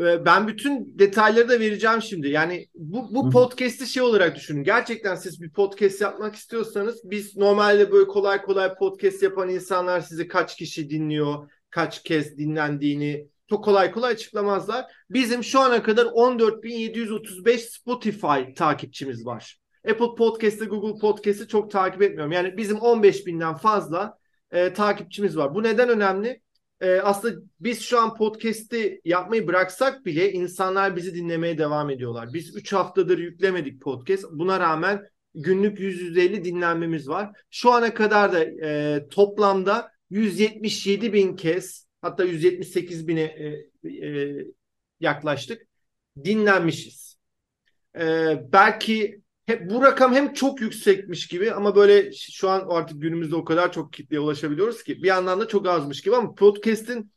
Ee, 0.00 0.24
Ben 0.24 0.48
bütün 0.48 0.98
detayları 0.98 1.48
da 1.48 1.60
vereceğim 1.60 2.02
şimdi. 2.02 2.28
Yani 2.28 2.66
bu, 2.74 3.14
bu 3.14 3.30
podcast'i 3.30 3.86
şey 3.86 4.02
olarak 4.02 4.36
düşünün. 4.36 4.64
Gerçekten 4.64 5.14
siz 5.14 5.42
bir 5.42 5.50
podcast 5.50 6.00
yapmak 6.00 6.34
istiyorsanız 6.34 7.00
biz 7.04 7.36
normalde 7.36 7.92
böyle 7.92 8.06
kolay 8.06 8.42
kolay 8.42 8.74
podcast 8.74 9.22
yapan 9.22 9.48
insanlar 9.48 10.00
sizi 10.00 10.28
kaç 10.28 10.56
kişi 10.56 10.90
dinliyor, 10.90 11.50
kaç 11.70 12.02
kez 12.02 12.38
dinlendiğini 12.38 13.26
çok 13.50 13.64
kolay 13.64 13.92
kolay 13.92 14.12
açıklamazlar. 14.12 14.84
Bizim 15.10 15.44
şu 15.44 15.60
ana 15.60 15.82
kadar 15.82 16.06
14.735 16.06 17.58
Spotify 17.58 18.54
takipçimiz 18.56 19.26
var. 19.26 19.60
Apple 19.90 20.14
Podcast'te, 20.18 20.64
Google 20.64 21.00
Podcast'ı 21.00 21.48
çok 21.48 21.70
takip 21.70 22.02
etmiyorum. 22.02 22.32
Yani 22.32 22.56
bizim 22.56 22.76
15.000'den 22.76 23.54
fazla 23.54 24.18
e, 24.50 24.72
takipçimiz 24.72 25.36
var. 25.36 25.54
Bu 25.54 25.62
neden 25.62 25.88
önemli? 25.88 26.40
Ee, 26.80 27.00
aslında 27.00 27.40
biz 27.60 27.82
şu 27.82 28.00
an 28.00 28.16
podcast'i 28.16 29.00
yapmayı 29.04 29.46
bıraksak 29.46 30.06
bile 30.06 30.32
insanlar 30.32 30.96
bizi 30.96 31.14
dinlemeye 31.14 31.58
devam 31.58 31.90
ediyorlar. 31.90 32.32
Biz 32.32 32.56
3 32.56 32.72
haftadır 32.72 33.18
yüklemedik 33.18 33.82
podcast. 33.82 34.24
Buna 34.32 34.60
rağmen 34.60 35.06
günlük 35.34 35.78
100-150 35.78 36.44
dinlenmemiz 36.44 37.08
var. 37.08 37.30
Şu 37.50 37.72
ana 37.72 37.94
kadar 37.94 38.32
da 38.32 38.44
e, 38.44 39.08
toplamda 39.08 39.92
177 40.10 41.12
bin 41.12 41.36
kez 41.36 41.86
hatta 42.02 42.24
178 42.24 43.08
bine 43.08 43.22
e, 43.22 43.88
e, 43.88 44.36
yaklaştık. 45.00 45.62
Dinlenmişiz. 46.24 47.16
E, 47.98 48.02
belki 48.52 49.19
bu 49.70 49.82
rakam 49.82 50.14
hem 50.14 50.32
çok 50.32 50.60
yüksekmiş 50.60 51.26
gibi 51.26 51.52
ama 51.52 51.76
böyle 51.76 52.12
şu 52.12 52.48
an 52.50 52.66
artık 52.68 53.02
günümüzde 53.02 53.36
o 53.36 53.44
kadar 53.44 53.72
çok 53.72 53.92
kitleye 53.92 54.20
ulaşabiliyoruz 54.20 54.82
ki 54.82 55.02
bir 55.02 55.08
yandan 55.08 55.40
da 55.40 55.48
çok 55.48 55.68
azmış 55.68 56.02
gibi 56.02 56.16
ama 56.16 56.34
podcast'in 56.34 57.12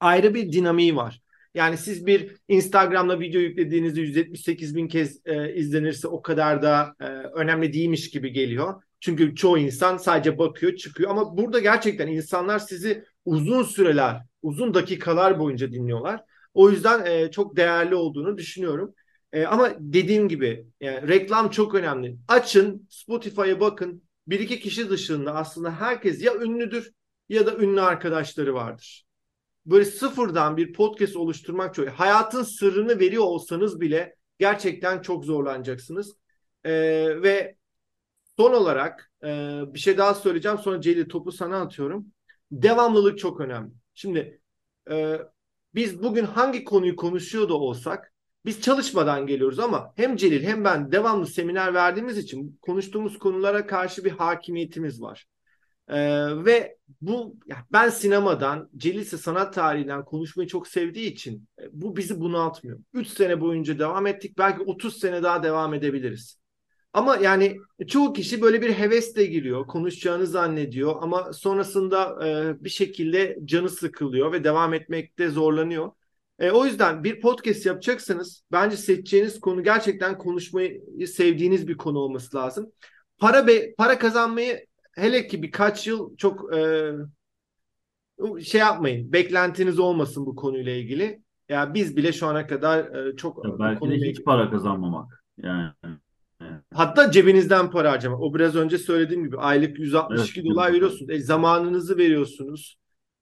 ayrı 0.00 0.34
bir 0.34 0.52
dinamiği 0.52 0.96
var. 0.96 1.20
Yani 1.54 1.76
siz 1.76 2.06
bir 2.06 2.36
Instagram'da 2.48 3.20
video 3.20 3.40
yüklediğinizde 3.40 4.00
178 4.00 4.76
bin 4.76 4.88
kez 4.88 5.26
e, 5.26 5.54
izlenirse 5.54 6.08
o 6.08 6.22
kadar 6.22 6.62
da 6.62 6.94
e, 7.00 7.04
önemli 7.34 7.72
değilmiş 7.72 8.10
gibi 8.10 8.32
geliyor. 8.32 8.82
Çünkü 9.00 9.34
çoğu 9.34 9.58
insan 9.58 9.96
sadece 9.96 10.38
bakıyor, 10.38 10.76
çıkıyor. 10.76 11.10
Ama 11.10 11.36
burada 11.36 11.58
gerçekten 11.58 12.06
insanlar 12.08 12.58
sizi 12.58 13.04
uzun 13.24 13.62
süreler, 13.62 14.22
uzun 14.42 14.74
dakikalar 14.74 15.38
boyunca 15.38 15.72
dinliyorlar. 15.72 16.24
O 16.54 16.70
yüzden 16.70 17.06
e, 17.06 17.30
çok 17.30 17.56
değerli 17.56 17.94
olduğunu 17.94 18.38
düşünüyorum. 18.38 18.94
E, 19.32 19.46
ama 19.46 19.72
dediğim 19.78 20.28
gibi 20.28 20.66
yani 20.80 21.08
reklam 21.08 21.50
çok 21.50 21.74
önemli. 21.74 22.16
Açın, 22.28 22.86
Spotify'a 22.90 23.60
bakın. 23.60 24.02
Bir 24.26 24.40
iki 24.40 24.60
kişi 24.60 24.90
dışında 24.90 25.34
aslında 25.34 25.80
herkes 25.80 26.22
ya 26.22 26.34
ünlüdür 26.34 26.92
ya 27.28 27.46
da 27.46 27.56
ünlü 27.56 27.80
arkadaşları 27.80 28.54
vardır. 28.54 29.06
Böyle 29.66 29.84
sıfırdan 29.84 30.56
bir 30.56 30.72
podcast 30.72 31.16
oluşturmak 31.16 31.74
çok. 31.74 31.88
Hayatın 31.88 32.42
sırrını 32.42 33.00
veriyor 33.00 33.24
olsanız 33.24 33.80
bile 33.80 34.16
gerçekten 34.38 35.02
çok 35.02 35.24
zorlanacaksınız. 35.24 36.16
E, 36.64 36.72
ve 37.22 37.56
son 38.36 38.52
olarak 38.52 39.12
e, 39.24 39.60
bir 39.74 39.78
şey 39.78 39.98
daha 39.98 40.14
söyleyeceğim. 40.14 40.58
Sonra 40.58 40.80
Celil 40.80 41.08
topu 41.08 41.32
sana 41.32 41.60
atıyorum. 41.60 42.06
Devamlılık 42.50 43.18
çok 43.18 43.40
önemli. 43.40 43.72
Şimdi 43.94 44.40
e, 44.90 45.20
biz 45.74 46.02
bugün 46.02 46.24
hangi 46.24 46.64
konuyu 46.64 46.96
konuşuyor 46.96 47.48
da 47.48 47.54
olsak 47.54 48.12
biz 48.46 48.60
çalışmadan 48.60 49.26
geliyoruz 49.26 49.58
ama 49.58 49.92
hem 49.96 50.16
Celil 50.16 50.42
hem 50.42 50.64
ben 50.64 50.92
devamlı 50.92 51.26
seminer 51.26 51.74
verdiğimiz 51.74 52.18
için 52.18 52.58
konuştuğumuz 52.62 53.18
konulara 53.18 53.66
karşı 53.66 54.04
bir 54.04 54.10
hakimiyetimiz 54.10 55.02
var. 55.02 55.26
Ee, 55.88 56.44
ve 56.44 56.76
bu 57.00 57.36
ben 57.72 57.88
sinemadan, 57.88 58.70
Celil 58.76 58.98
ise 58.98 59.18
sanat 59.18 59.54
tarihinden 59.54 60.04
konuşmayı 60.04 60.48
çok 60.48 60.68
sevdiği 60.68 61.12
için 61.12 61.48
e, 61.60 61.62
bu 61.72 61.96
bizi 61.96 62.20
bunaltmıyor. 62.20 62.78
3 62.92 63.08
sene 63.08 63.40
boyunca 63.40 63.78
devam 63.78 64.06
ettik. 64.06 64.38
Belki 64.38 64.62
30 64.62 64.98
sene 64.98 65.22
daha 65.22 65.42
devam 65.42 65.74
edebiliriz. 65.74 66.38
Ama 66.92 67.16
yani 67.16 67.56
çoğu 67.88 68.12
kişi 68.12 68.42
böyle 68.42 68.62
bir 68.62 68.72
hevesle 68.72 69.26
giriyor, 69.26 69.66
konuşacağını 69.66 70.26
zannediyor 70.26 70.96
ama 71.00 71.32
sonrasında 71.32 72.26
e, 72.26 72.64
bir 72.64 72.70
şekilde 72.70 73.38
canı 73.44 73.68
sıkılıyor 73.68 74.32
ve 74.32 74.44
devam 74.44 74.74
etmekte 74.74 75.28
zorlanıyor. 75.28 75.90
E, 76.38 76.50
o 76.50 76.66
yüzden 76.66 77.04
bir 77.04 77.20
podcast 77.20 77.66
yapacaksanız 77.66 78.42
bence 78.52 78.76
seçeceğiniz 78.76 79.40
konu 79.40 79.62
gerçekten 79.62 80.18
konuşmayı 80.18 80.82
sevdiğiniz 81.06 81.68
bir 81.68 81.76
konu 81.76 81.98
olması 81.98 82.36
lazım. 82.36 82.72
Para 83.18 83.46
be, 83.46 83.74
para 83.74 83.98
kazanmayı 83.98 84.66
hele 84.92 85.26
ki 85.26 85.42
birkaç 85.42 85.86
yıl 85.86 86.16
çok 86.16 86.56
e, 86.56 86.92
şey 88.44 88.60
yapmayın. 88.60 89.12
Beklentiniz 89.12 89.78
olmasın 89.78 90.26
bu 90.26 90.36
konuyla 90.36 90.72
ilgili. 90.72 91.02
Ya 91.04 91.20
yani 91.48 91.74
biz 91.74 91.96
bile 91.96 92.12
şu 92.12 92.26
ana 92.26 92.46
kadar 92.46 92.94
e, 92.94 93.16
çok 93.16 93.44
ya 93.44 93.58
belki 93.58 93.90
de 93.90 93.94
hiç 93.94 94.02
ilgili... 94.02 94.24
para 94.24 94.50
kazanmamak. 94.50 95.24
Yani 95.42 95.70
Hatta 96.74 97.10
cebinizden 97.10 97.70
para 97.70 97.92
harcamak. 97.92 98.20
O 98.20 98.34
biraz 98.34 98.56
önce 98.56 98.78
söylediğim 98.78 99.24
gibi 99.24 99.38
aylık 99.38 99.78
162 99.78 100.40
evet, 100.40 100.50
dolar 100.50 100.72
veriyorsunuz. 100.72 101.10
E, 101.10 101.20
zamanınızı 101.20 101.98
veriyorsunuz. 101.98 102.76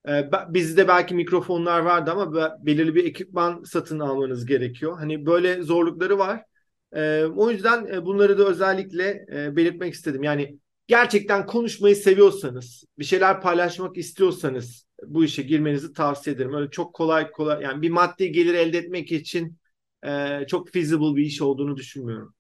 E, 0.09 0.31
bizde 0.49 0.89
belki 0.89 1.15
mikrofonlar 1.15 1.81
vardı 1.81 2.11
ama 2.11 2.57
belirli 2.67 2.95
bir 2.95 3.05
ekipman 3.05 3.63
satın 3.63 3.99
almanız 3.99 4.47
gerekiyor. 4.47 4.99
Hani 4.99 5.27
böyle 5.27 5.63
zorlukları 5.63 6.19
var. 6.19 6.45
E, 6.93 7.25
o 7.25 7.51
yüzden 7.51 7.87
e, 7.87 8.05
bunları 8.05 8.39
da 8.39 8.49
özellikle 8.49 9.27
e, 9.33 9.57
belirtmek 9.57 9.95
istedim. 9.95 10.23
Yani 10.23 10.59
gerçekten 10.87 11.47
konuşmayı 11.47 11.97
seviyorsanız, 11.97 12.85
bir 12.99 13.05
şeyler 13.05 13.41
paylaşmak 13.41 13.97
istiyorsanız 13.97 14.87
bu 15.07 15.25
işe 15.25 15.43
girmenizi 15.43 15.93
tavsiye 15.93 16.37
ederim. 16.37 16.55
Öyle 16.55 16.71
çok 16.71 16.95
kolay 16.95 17.31
kolay 17.31 17.63
yani 17.63 17.83
bir 17.83 17.91
maddi 17.91 18.33
gelir 18.33 18.55
elde 18.55 18.79
etmek 18.79 19.13
için 19.13 19.59
e, 20.07 20.41
çok 20.49 20.73
feasible 20.73 21.17
bir 21.17 21.25
iş 21.25 21.43
olduğunu 21.43 21.77
düşünmüyorum. 21.77 22.35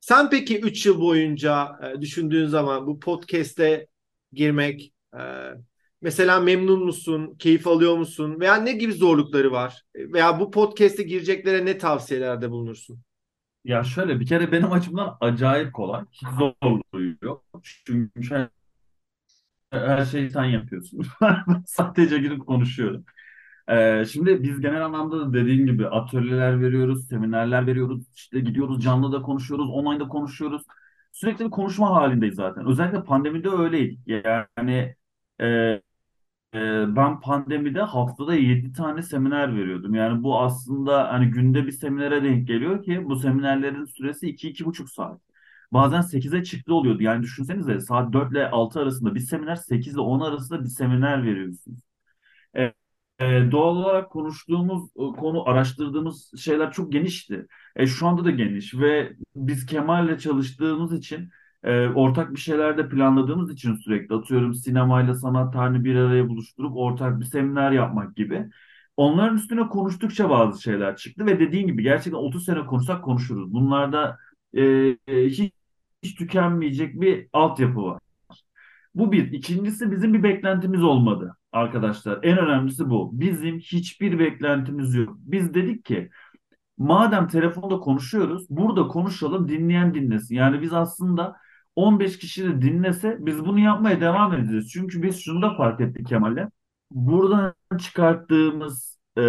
Sen 0.00 0.30
peki 0.30 0.60
3 0.60 0.86
yıl 0.86 1.00
boyunca 1.00 1.80
düşündüğün 2.00 2.46
zaman 2.46 2.86
bu 2.86 3.00
podcast'e 3.00 3.86
girmek 4.32 4.92
mesela 6.02 6.40
memnun 6.40 6.84
musun, 6.84 7.36
keyif 7.38 7.66
alıyor 7.66 7.96
musun 7.96 8.40
veya 8.40 8.54
ne 8.56 8.72
gibi 8.72 8.92
zorlukları 8.92 9.52
var? 9.52 9.82
Veya 9.96 10.40
bu 10.40 10.50
podcast'e 10.50 11.02
gireceklere 11.02 11.64
ne 11.64 11.78
tavsiyelerde 11.78 12.50
bulunursun? 12.50 13.00
Ya 13.64 13.84
şöyle 13.84 14.20
bir 14.20 14.26
kere 14.26 14.52
benim 14.52 14.72
açımdan 14.72 15.16
acayip 15.20 15.72
kolay. 15.74 16.04
Hiç 16.12 16.28
zorluğu 16.38 17.16
yok. 17.22 17.44
Çünkü 17.86 18.48
her 19.72 20.04
şeyi 20.04 20.30
sen 20.30 20.44
yapıyorsun. 20.44 21.06
Sadece 21.66 22.18
girip 22.18 22.46
konuşuyorum. 22.46 23.04
Ee, 23.68 24.04
şimdi 24.12 24.42
biz 24.42 24.60
genel 24.60 24.84
anlamda 24.86 25.20
da 25.20 25.32
dediğin 25.32 25.66
gibi 25.66 25.88
atölyeler 25.88 26.60
veriyoruz, 26.62 27.08
seminerler 27.08 27.66
veriyoruz, 27.66 28.04
işte 28.14 28.40
gidiyoruz 28.40 28.84
canlı 28.84 29.12
da 29.12 29.22
konuşuyoruz, 29.22 29.70
online 29.70 30.00
da 30.00 30.08
konuşuyoruz. 30.08 30.62
Sürekli 31.12 31.44
bir 31.44 31.50
konuşma 31.50 31.90
halindeyiz 31.96 32.34
zaten. 32.34 32.66
Özellikle 32.66 33.04
pandemide 33.04 33.48
öyleydik. 33.50 34.00
Yani 34.08 34.96
e, 35.40 35.82
e, 36.54 36.58
ben 36.96 37.20
pandemide 37.20 37.80
haftada 37.82 38.34
7 38.34 38.72
tane 38.72 39.02
seminer 39.02 39.56
veriyordum. 39.56 39.94
Yani 39.94 40.22
bu 40.22 40.40
aslında 40.40 41.12
hani 41.12 41.30
günde 41.30 41.66
bir 41.66 41.72
seminere 41.72 42.24
denk 42.24 42.48
geliyor 42.48 42.82
ki 42.82 43.04
bu 43.04 43.16
seminerlerin 43.16 43.84
süresi 43.84 44.26
2-2,5 44.28 44.88
saat. 44.90 45.20
Bazen 45.72 46.00
8'e 46.00 46.44
çıktı 46.44 46.74
oluyordu. 46.74 47.02
Yani 47.02 47.22
düşünsenize 47.22 47.80
saat 47.80 48.12
4 48.12 48.32
ile 48.32 48.50
6 48.50 48.80
arasında 48.80 49.14
bir 49.14 49.20
seminer, 49.20 49.56
8 49.56 49.94
ile 49.94 50.00
10 50.00 50.20
arasında 50.20 50.64
bir 50.64 50.68
seminer 50.68 51.24
veriyorsunuz. 51.24 51.80
E, 52.56 52.62
e, 53.20 53.50
doğal 53.52 53.76
olarak 53.76 54.10
konuştuğumuz 54.10 54.84
e, 54.96 55.20
konu, 55.20 55.48
araştırdığımız 55.48 56.32
şeyler 56.38 56.72
çok 56.72 56.92
genişti. 56.92 57.46
E, 57.76 57.86
şu 57.86 58.06
anda 58.06 58.24
da 58.24 58.30
geniş 58.30 58.74
ve 58.74 59.12
biz 59.36 59.66
Kemal'le 59.66 60.18
çalıştığımız 60.18 60.92
için 60.92 61.30
e, 61.64 61.88
ortak 61.88 62.32
bir 62.34 62.40
şeyler 62.40 62.78
de 62.78 62.88
planladığımız 62.88 63.52
için 63.52 63.74
sürekli 63.74 64.14
atıyorum 64.14 64.54
sinemayla 64.54 65.14
sanat 65.14 65.52
tarihini 65.52 65.84
bir 65.84 65.96
araya 65.96 66.28
buluşturup 66.28 66.76
ortak 66.76 67.20
bir 67.20 67.24
seminer 67.24 67.72
yapmak 67.72 68.16
gibi. 68.16 68.46
Onların 68.96 69.36
üstüne 69.36 69.68
konuştukça 69.68 70.30
bazı 70.30 70.62
şeyler 70.62 70.96
çıktı 70.96 71.26
ve 71.26 71.40
dediğin 71.40 71.66
gibi 71.66 71.82
gerçekten 71.82 72.18
30 72.18 72.44
sene 72.44 72.66
konuşsak 72.66 73.04
konuşuruz. 73.04 73.52
Bunlarda 73.52 74.18
e, 74.54 74.62
e, 74.62 74.96
hiç, 75.26 75.52
hiç 76.02 76.14
tükenmeyecek 76.14 77.00
bir 77.00 77.28
altyapı 77.32 77.84
var. 77.84 78.00
Bu 78.94 79.12
bir. 79.12 79.32
İkincisi 79.32 79.90
bizim 79.90 80.14
bir 80.14 80.22
beklentimiz 80.22 80.82
olmadı 80.82 81.36
arkadaşlar. 81.52 82.18
En 82.22 82.38
önemlisi 82.38 82.90
bu. 82.90 83.10
Bizim 83.20 83.58
hiçbir 83.58 84.18
beklentimiz 84.18 84.94
yok. 84.94 85.16
Biz 85.18 85.54
dedik 85.54 85.84
ki 85.84 86.10
madem 86.78 87.28
telefonda 87.28 87.80
konuşuyoruz 87.80 88.46
burada 88.50 88.88
konuşalım 88.88 89.48
dinleyen 89.48 89.94
dinlesin. 89.94 90.34
Yani 90.34 90.62
biz 90.62 90.72
aslında 90.72 91.36
15 91.76 92.18
kişi 92.18 92.44
de 92.44 92.62
dinlese 92.62 93.16
biz 93.20 93.44
bunu 93.44 93.58
yapmaya 93.60 94.00
devam 94.00 94.34
edeceğiz. 94.34 94.70
Çünkü 94.72 95.02
biz 95.02 95.20
şunu 95.20 95.42
da 95.42 95.54
fark 95.56 95.80
ettik 95.80 96.06
Kemal'le. 96.08 96.48
Buradan 96.90 97.54
çıkarttığımız 97.78 98.98
e, 99.16 99.20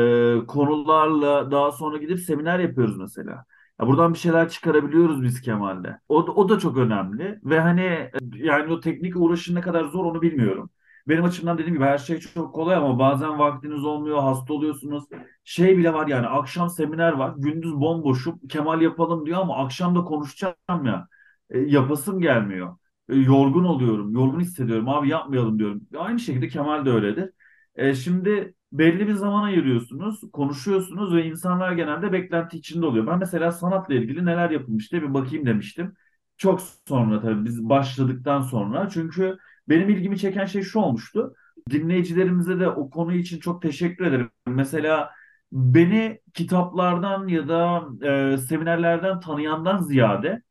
konularla 0.48 1.52
daha 1.52 1.72
sonra 1.72 1.98
gidip 1.98 2.20
seminer 2.20 2.60
yapıyoruz 2.60 2.98
mesela. 2.98 3.46
Ya 3.82 3.88
buradan 3.88 4.14
bir 4.14 4.20
şeyler 4.20 4.50
çıkarabiliyoruz 4.50 5.24
biz 5.24 5.42
Kemal'le. 5.42 5.98
O, 6.10 6.16
o 6.18 6.50
da 6.50 6.60
çok 6.60 6.78
önemli 6.78 7.40
ve 7.44 7.60
hani 7.60 8.12
yani 8.36 8.74
o 8.74 8.80
teknik 8.80 9.16
uğraşın 9.18 9.56
ne 9.56 9.62
kadar 9.62 9.86
zor 9.86 10.06
onu 10.06 10.22
bilmiyorum. 10.22 10.70
Benim 11.08 11.24
açımdan 11.24 11.58
dediğim 11.58 11.74
gibi 11.76 11.86
her 11.86 11.98
şey 11.98 12.20
çok 12.20 12.56
kolay 12.56 12.76
ama 12.76 13.00
bazen 13.00 13.40
vaktiniz 13.40 13.84
olmuyor, 13.86 14.20
hasta 14.22 14.54
oluyorsunuz. 14.54 15.04
Şey 15.44 15.78
bile 15.78 15.94
var 15.94 16.08
yani 16.08 16.28
akşam 16.28 16.70
seminer 16.70 17.12
var, 17.12 17.34
gündüz 17.38 17.74
bomboşum, 17.74 18.40
Kemal 18.50 18.82
yapalım 18.82 19.26
diyor 19.26 19.40
ama 19.42 19.58
akşam 19.58 19.96
da 19.96 20.02
konuşacağım 20.04 20.86
ya. 20.86 21.08
E, 21.52 21.60
yapasım 21.60 22.22
gelmiyor. 22.22 22.78
E, 23.10 23.16
yorgun 23.16 23.64
oluyorum, 23.64 24.14
yorgun 24.14 24.40
hissediyorum. 24.40 24.90
Abi 24.90 25.10
yapmayalım 25.10 25.60
diyorum. 25.60 25.82
Aynı 25.98 26.20
şekilde 26.20 26.48
Kemal 26.48 26.86
de 26.86 26.90
öyledir. 26.90 27.30
E, 27.76 27.96
şimdi 27.96 28.56
belli 28.72 29.08
bir 29.08 29.14
zaman 29.14 29.44
ayırıyorsunuz, 29.44 30.22
konuşuyorsunuz 30.34 31.16
ve 31.16 31.26
insanlar 31.26 31.72
genelde 31.72 32.12
beklenti 32.14 32.58
içinde 32.58 32.86
oluyor. 32.86 33.08
Ben 33.08 33.20
mesela 33.20 33.52
sanatla 33.52 33.94
ilgili 33.94 34.26
neler 34.26 34.50
yapılmış 34.50 34.92
diye 34.92 35.02
bir 35.02 35.14
bakayım 35.14 35.46
demiştim. 35.46 35.94
Çok 36.38 36.62
sonra 36.88 37.22
tabii 37.22 37.46
biz 37.46 37.70
başladıktan 37.70 38.42
sonra. 38.42 38.90
Çünkü 38.90 39.38
benim 39.70 39.90
ilgimi 39.90 40.18
çeken 40.20 40.46
şey 40.46 40.62
şu 40.62 40.80
olmuştu. 40.80 41.34
Dinleyicilerimize 41.70 42.60
de 42.60 42.68
o 42.70 42.90
konu 42.90 43.14
için 43.14 43.40
çok 43.40 43.62
teşekkür 43.62 44.06
ederim. 44.06 44.30
Mesela 44.48 45.12
beni 45.52 46.20
kitaplardan 46.34 47.28
ya 47.28 47.48
da 47.48 47.84
e, 48.34 48.38
seminerlerden 48.38 49.20
tanıyandan 49.20 49.78
ziyade 49.82 50.42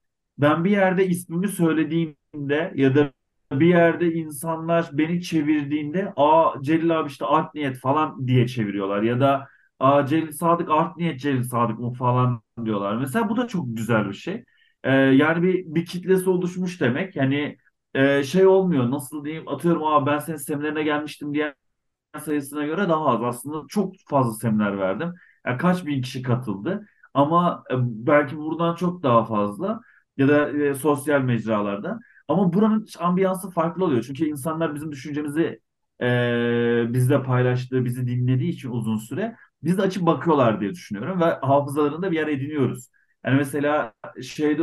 ben 0.41 0.65
bir 0.65 0.71
yerde 0.71 1.07
ismimi 1.07 1.49
söylediğimde 1.49 2.73
ya 2.77 2.95
da 2.95 3.13
bir 3.53 3.67
yerde 3.67 4.13
insanlar 4.13 4.91
beni 4.93 5.23
çevirdiğinde 5.23 6.13
aa 6.17 6.63
Celil 6.63 7.01
abi 7.01 7.09
işte 7.09 7.25
art 7.27 7.55
niyet 7.55 7.77
falan 7.79 8.29
diye 8.29 8.47
çeviriyorlar 8.49 9.03
ya 9.03 9.21
da 9.21 9.49
aa 9.81 10.07
Celil 10.07 10.33
Sadık 10.33 10.71
art 10.71 10.97
niyet 10.97 11.21
Celil 11.21 11.43
Sadık 11.43 11.79
mı 11.79 11.93
falan 11.93 12.43
diyorlar. 12.65 12.97
Mesela 12.97 13.29
bu 13.29 13.37
da 13.37 13.49
çok 13.49 13.77
güzel 13.77 14.09
bir 14.09 14.15
şey. 14.15 14.45
Ee, 14.85 14.91
yani 14.93 15.43
bir, 15.43 15.65
bir 15.75 15.87
kitlesi 15.87 16.31
oluşmuş 16.31 16.81
demek. 16.81 17.17
Yani 17.17 17.57
e, 17.95 18.25
şey 18.25 18.47
olmuyor 18.47 18.91
nasıl 18.91 19.25
diyeyim 19.25 19.49
atıyorum 19.49 19.85
aa 19.85 20.07
ben 20.07 20.19
senin 20.19 20.37
seminerine 20.37 20.83
gelmiştim 20.83 21.35
diye 21.35 21.55
sayısına 22.25 22.65
göre 22.67 22.89
daha 22.89 23.07
az. 23.07 23.23
Aslında 23.23 23.67
çok 23.69 23.95
fazla 24.09 24.33
seminer 24.35 24.79
verdim. 24.79 25.15
Yani 25.47 25.59
kaç 25.59 25.87
bin 25.87 26.03
kişi 26.03 26.23
katıldı. 26.23 26.87
Ama 27.15 27.65
e, 27.71 27.75
belki 27.81 28.37
buradan 28.39 28.75
çok 28.75 29.03
daha 29.03 29.25
fazla 29.25 29.81
ya 30.21 30.29
da 30.29 30.51
e, 30.65 30.75
sosyal 30.75 31.21
mecralarda. 31.23 31.99
Ama 32.29 32.53
buranın 32.53 32.87
ambiyansı 32.99 33.51
farklı 33.51 33.85
oluyor. 33.85 34.03
Çünkü 34.07 34.25
insanlar 34.27 34.75
bizim 34.75 34.93
düşüncemizi 34.93 35.61
e, 36.03 36.85
bizle 36.95 37.23
paylaştığı, 37.23 37.85
bizi 37.85 38.07
dinlediği 38.07 38.51
için 38.53 38.71
uzun 38.71 38.97
süre 38.99 39.37
biz 39.63 39.79
de 39.79 39.83
açıp 39.83 40.07
bakıyorlar 40.07 40.61
diye 40.61 40.71
düşünüyorum 40.73 41.21
ve 41.21 41.25
hafızalarında 41.25 42.11
bir 42.11 42.17
yer 42.17 42.29
ediniyoruz. 42.29 42.89
Yani 43.25 43.37
mesela 43.37 43.93
şeyde 44.23 44.63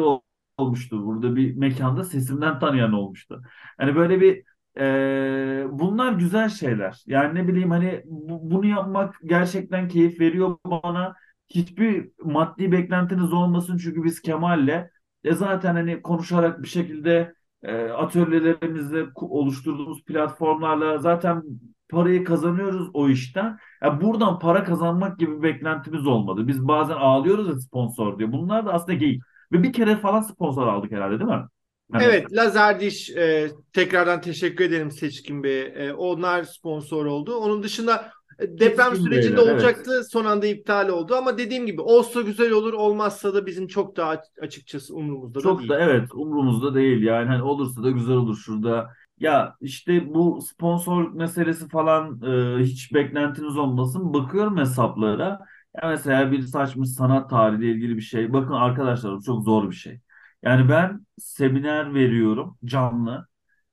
olmuştu 0.58 1.06
burada 1.06 1.36
bir 1.36 1.56
mekanda 1.56 2.04
sesimden 2.04 2.60
tanıyan 2.60 2.94
olmuştu. 2.94 3.42
Hani 3.78 3.96
böyle 3.96 4.22
bir 4.22 4.44
e, 4.80 5.66
bunlar 5.72 6.12
güzel 6.14 6.50
şeyler. 6.50 7.04
Yani 7.06 7.36
ne 7.40 7.48
bileyim 7.48 7.72
hani 7.72 8.02
bu, 8.06 8.52
bunu 8.52 8.66
yapmak 8.66 9.16
gerçekten 9.26 9.88
keyif 9.88 10.20
veriyor 10.20 10.58
bana. 10.66 11.16
Hiçbir 11.50 12.10
maddi 12.24 12.72
beklentiniz 12.72 13.34
olmasın 13.34 13.78
çünkü 13.78 14.04
biz 14.04 14.22
Kemal'le 14.22 14.90
e 15.28 15.34
zaten 15.34 15.74
hani 15.76 16.02
konuşarak 16.02 16.64
bir 16.64 16.68
şekilde 16.68 17.34
e, 17.64 17.90
atölyelerimizde 17.90 19.06
oluşturduğumuz 19.16 20.04
platformlarla 20.04 20.98
zaten 20.98 21.44
parayı 21.90 22.24
kazanıyoruz 22.24 22.90
o 22.94 23.10
işten. 23.10 23.58
Yani 23.84 24.02
buradan 24.02 24.40
para 24.40 24.64
kazanmak 24.64 25.20
gibi 25.20 25.38
bir 25.38 25.44
beklentimiz 25.44 26.08
olmadı. 26.08 26.48
Biz 26.48 26.68
bazen 26.68 26.96
ağlıyoruz 26.96 27.48
ya 27.48 27.60
sponsor 27.60 28.20
diyor. 28.20 28.32
Bunlar 28.32 28.66
da 28.66 28.74
aslında 28.74 28.94
geyik. 28.94 29.22
Ve 29.52 29.64
bir 29.64 29.74
kere 29.74 29.96
falan 29.96 30.22
sponsor 30.22 30.68
aldık 30.68 30.92
herhalde 30.92 31.20
değil 31.20 31.32
mi? 31.32 31.46
Hani... 31.92 32.04
Evet, 32.04 32.34
Lazer 32.34 32.80
Diş 32.80 33.10
e, 33.10 33.52
tekrardan 33.74 34.22
teşekkür 34.22 34.66
ederim 34.66 34.92
Seçkin 34.92 35.44
Bey. 35.44 35.62
E, 35.62 35.94
onlar 35.94 36.44
sponsor 36.44 37.06
oldu. 37.06 37.36
Onun 37.36 37.64
dışında 37.64 38.12
deprem 38.40 38.90
Seçkin 38.90 39.06
sürecinde 39.06 39.38
Beyler, 39.38 39.52
olacaktı. 39.52 39.92
Evet. 39.96 40.12
Son 40.12 40.26
anda 40.26 40.48
iptal 40.48 40.90
oldu 40.90 41.16
ama 41.16 41.38
dediğim 41.38 41.66
gibi 41.66 41.82
olsa 41.82 42.22
güzel 42.22 42.52
olur, 42.52 42.74
olmazsa 42.74 43.34
da 43.34 43.46
bizim 43.46 43.68
çok 43.68 43.98
daha 43.98 44.22
açıkçası 44.42 44.96
umurumuzda 44.96 45.40
çok 45.40 45.58
da 45.58 45.60
değil. 45.60 45.70
Çok 45.70 45.78
da 45.80 45.84
evet, 45.84 46.10
umurumuzda 46.14 46.76
değil. 46.76 47.04
Yani 47.04 47.28
hani 47.28 47.44
olursa 47.44 47.84
da 47.84 47.92
güzel 47.92 48.16
olur 48.16 48.38
şurada. 48.38 48.90
Ya 49.20 49.56
işte 49.62 50.14
bu 50.14 50.42
sponsor 50.42 51.12
meselesi 51.12 51.70
falan 51.70 52.22
e, 52.22 52.64
hiç 52.64 52.94
beklentiniz 52.94 53.58
olmasın. 53.58 54.14
Bakıyorum 54.14 54.58
hesaplara. 54.58 55.40
Ya 55.82 55.90
mesela 55.90 56.32
bir 56.32 56.42
saçmış 56.42 56.90
sanat 56.90 57.30
tarihiyle 57.30 57.72
ilgili 57.72 57.96
bir 57.98 58.02
şey. 58.02 58.34
Bakın 58.34 58.54
arkadaşlar 58.54 59.22
çok 59.22 59.44
zor 59.44 59.70
bir 59.70 59.76
şey. 59.76 60.00
Yani 60.44 60.70
ben 60.70 61.06
seminer 61.20 61.94
veriyorum 61.94 62.58
canlı 62.66 63.28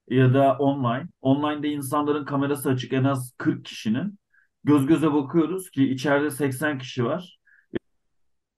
ya 0.08 0.34
da 0.34 0.56
online. 0.58 1.08
Online'da 1.20 1.66
insanların 1.66 2.24
kamerası 2.24 2.70
açık 2.70 2.92
en 2.92 3.04
az 3.04 3.32
40 3.38 3.64
kişinin. 3.64 4.18
Göz 4.64 4.86
göze 4.86 5.12
bakıyoruz 5.12 5.70
ki 5.70 5.84
içeride 5.90 6.30
80 6.30 6.78
kişi 6.78 7.04
var. 7.04 7.38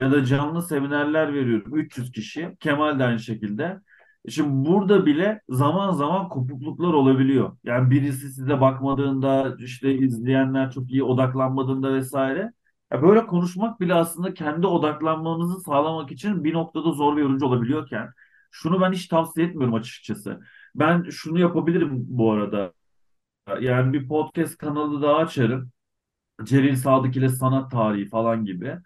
Ya 0.00 0.12
da 0.12 0.24
canlı 0.24 0.62
seminerler 0.62 1.34
veriyorum 1.34 1.78
300 1.78 2.12
kişi. 2.12 2.56
Kemal 2.60 2.98
de 2.98 3.04
aynı 3.04 3.18
şekilde. 3.18 3.80
Şimdi 4.28 4.68
burada 4.68 5.06
bile 5.06 5.40
zaman 5.48 5.92
zaman 5.92 6.28
kopukluklar 6.28 6.92
olabiliyor. 6.92 7.56
Yani 7.64 7.90
birisi 7.90 8.30
size 8.32 8.60
bakmadığında, 8.60 9.56
işte 9.58 9.94
izleyenler 9.94 10.70
çok 10.70 10.90
iyi 10.90 11.02
odaklanmadığında 11.02 11.94
vesaire. 11.94 12.52
Ya 12.92 13.02
böyle 13.02 13.26
konuşmak 13.26 13.80
bile 13.80 13.94
aslında 13.94 14.34
kendi 14.34 14.66
odaklanmanızı 14.66 15.60
sağlamak 15.60 16.12
için 16.12 16.44
bir 16.44 16.54
noktada 16.54 16.92
zor 16.92 17.16
ve 17.16 17.20
yorucu 17.20 17.46
olabiliyorken 17.46 18.08
şunu 18.50 18.80
ben 18.80 18.92
hiç 18.92 19.08
tavsiye 19.08 19.46
etmiyorum 19.46 19.74
açıkçası. 19.74 20.40
Ben 20.74 21.02
şunu 21.10 21.38
yapabilirim 21.40 21.90
bu 22.08 22.32
arada. 22.32 22.72
Yani 23.60 23.92
bir 23.92 24.08
podcast 24.08 24.58
kanalı 24.58 25.02
daha 25.02 25.16
açarım. 25.16 25.70
Celil 26.44 26.76
Sadık 26.76 27.16
ile 27.16 27.28
sanat 27.28 27.70
tarihi 27.70 28.08
falan 28.08 28.44
gibi. 28.44 28.76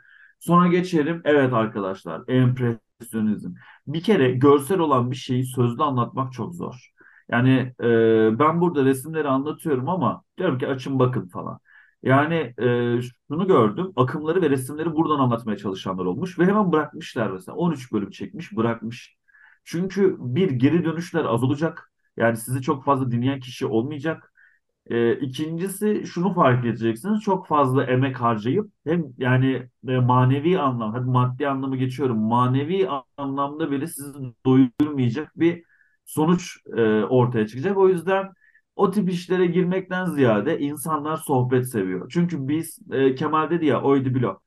Sonra 0.41 0.69
geçelim. 0.69 1.23
Evet 1.25 1.53
arkadaşlar, 1.53 2.23
empresyonizm. 2.29 3.55
Bir 3.87 4.03
kere 4.03 4.31
görsel 4.33 4.79
olan 4.79 5.11
bir 5.11 5.17
şeyi 5.17 5.45
sözlü 5.47 5.83
anlatmak 5.83 6.33
çok 6.33 6.55
zor. 6.55 6.91
Yani 7.31 7.75
e, 7.83 8.39
ben 8.39 8.61
burada 8.61 8.85
resimleri 8.85 9.29
anlatıyorum 9.29 9.89
ama 9.89 10.23
diyorum 10.39 10.59
ki 10.59 10.69
açın 10.69 10.99
bakın 10.99 11.29
falan. 11.29 11.61
Yani 12.03 12.35
e, 12.59 13.01
şunu 13.29 13.47
gördüm. 13.47 13.93
Akımları 13.97 14.43
ve 14.43 14.51
resimleri 14.51 14.93
buradan 14.95 15.19
anlatmaya 15.19 15.57
çalışanlar 15.59 16.05
olmuş 16.05 16.39
ve 16.39 16.47
hemen 16.47 16.73
bırakmışlar 16.73 17.31
mesela. 17.31 17.57
13 17.57 17.93
bölüm 17.93 18.11
çekmiş, 18.11 18.57
bırakmış. 18.57 19.17
Çünkü 19.65 20.17
bir 20.19 20.51
geri 20.51 20.85
dönüşler 20.85 21.25
az 21.25 21.43
olacak. 21.43 21.93
Yani 22.17 22.37
sizi 22.37 22.63
çok 22.63 22.85
fazla 22.85 23.11
dinleyen 23.11 23.41
kişi 23.41 23.67
olmayacak. 23.67 24.30
E, 24.87 25.15
ikincisi 25.21 26.03
şunu 26.07 26.35
fark 26.35 26.65
edeceksiniz. 26.67 27.21
Çok 27.21 27.47
fazla 27.47 27.85
emek 27.85 28.21
harcayıp 28.21 28.73
hem 28.87 29.05
yani 29.19 29.69
e, 29.89 29.99
manevi 29.99 30.59
anlam, 30.59 30.93
hadi 30.93 31.05
maddi 31.11 31.49
anlamı 31.49 31.77
geçiyorum. 31.77 32.19
Manevi 32.19 32.89
anlamda 33.17 33.71
bile 33.71 33.87
sizi 33.87 34.13
doyurmayacak 34.47 35.41
bir 35.41 35.63
sonuç 36.05 36.57
e, 36.77 36.83
ortaya 37.05 37.47
çıkacak. 37.47 37.79
O 37.79 37.89
yüzden 37.89 38.29
o 38.77 38.91
tip 38.91 39.11
işlere 39.11 39.47
girmekten 39.47 40.07
ziyade 40.07 40.59
insanlar 40.61 41.17
sohbet 41.17 41.69
seviyor. 41.69 42.11
Çünkü 42.13 42.49
biz 42.49 42.79
e, 42.93 43.15
Kemal 43.15 43.51
dedi 43.51 43.67
ya 43.67 43.83
oydu 43.83 44.15
bilo. 44.15 44.41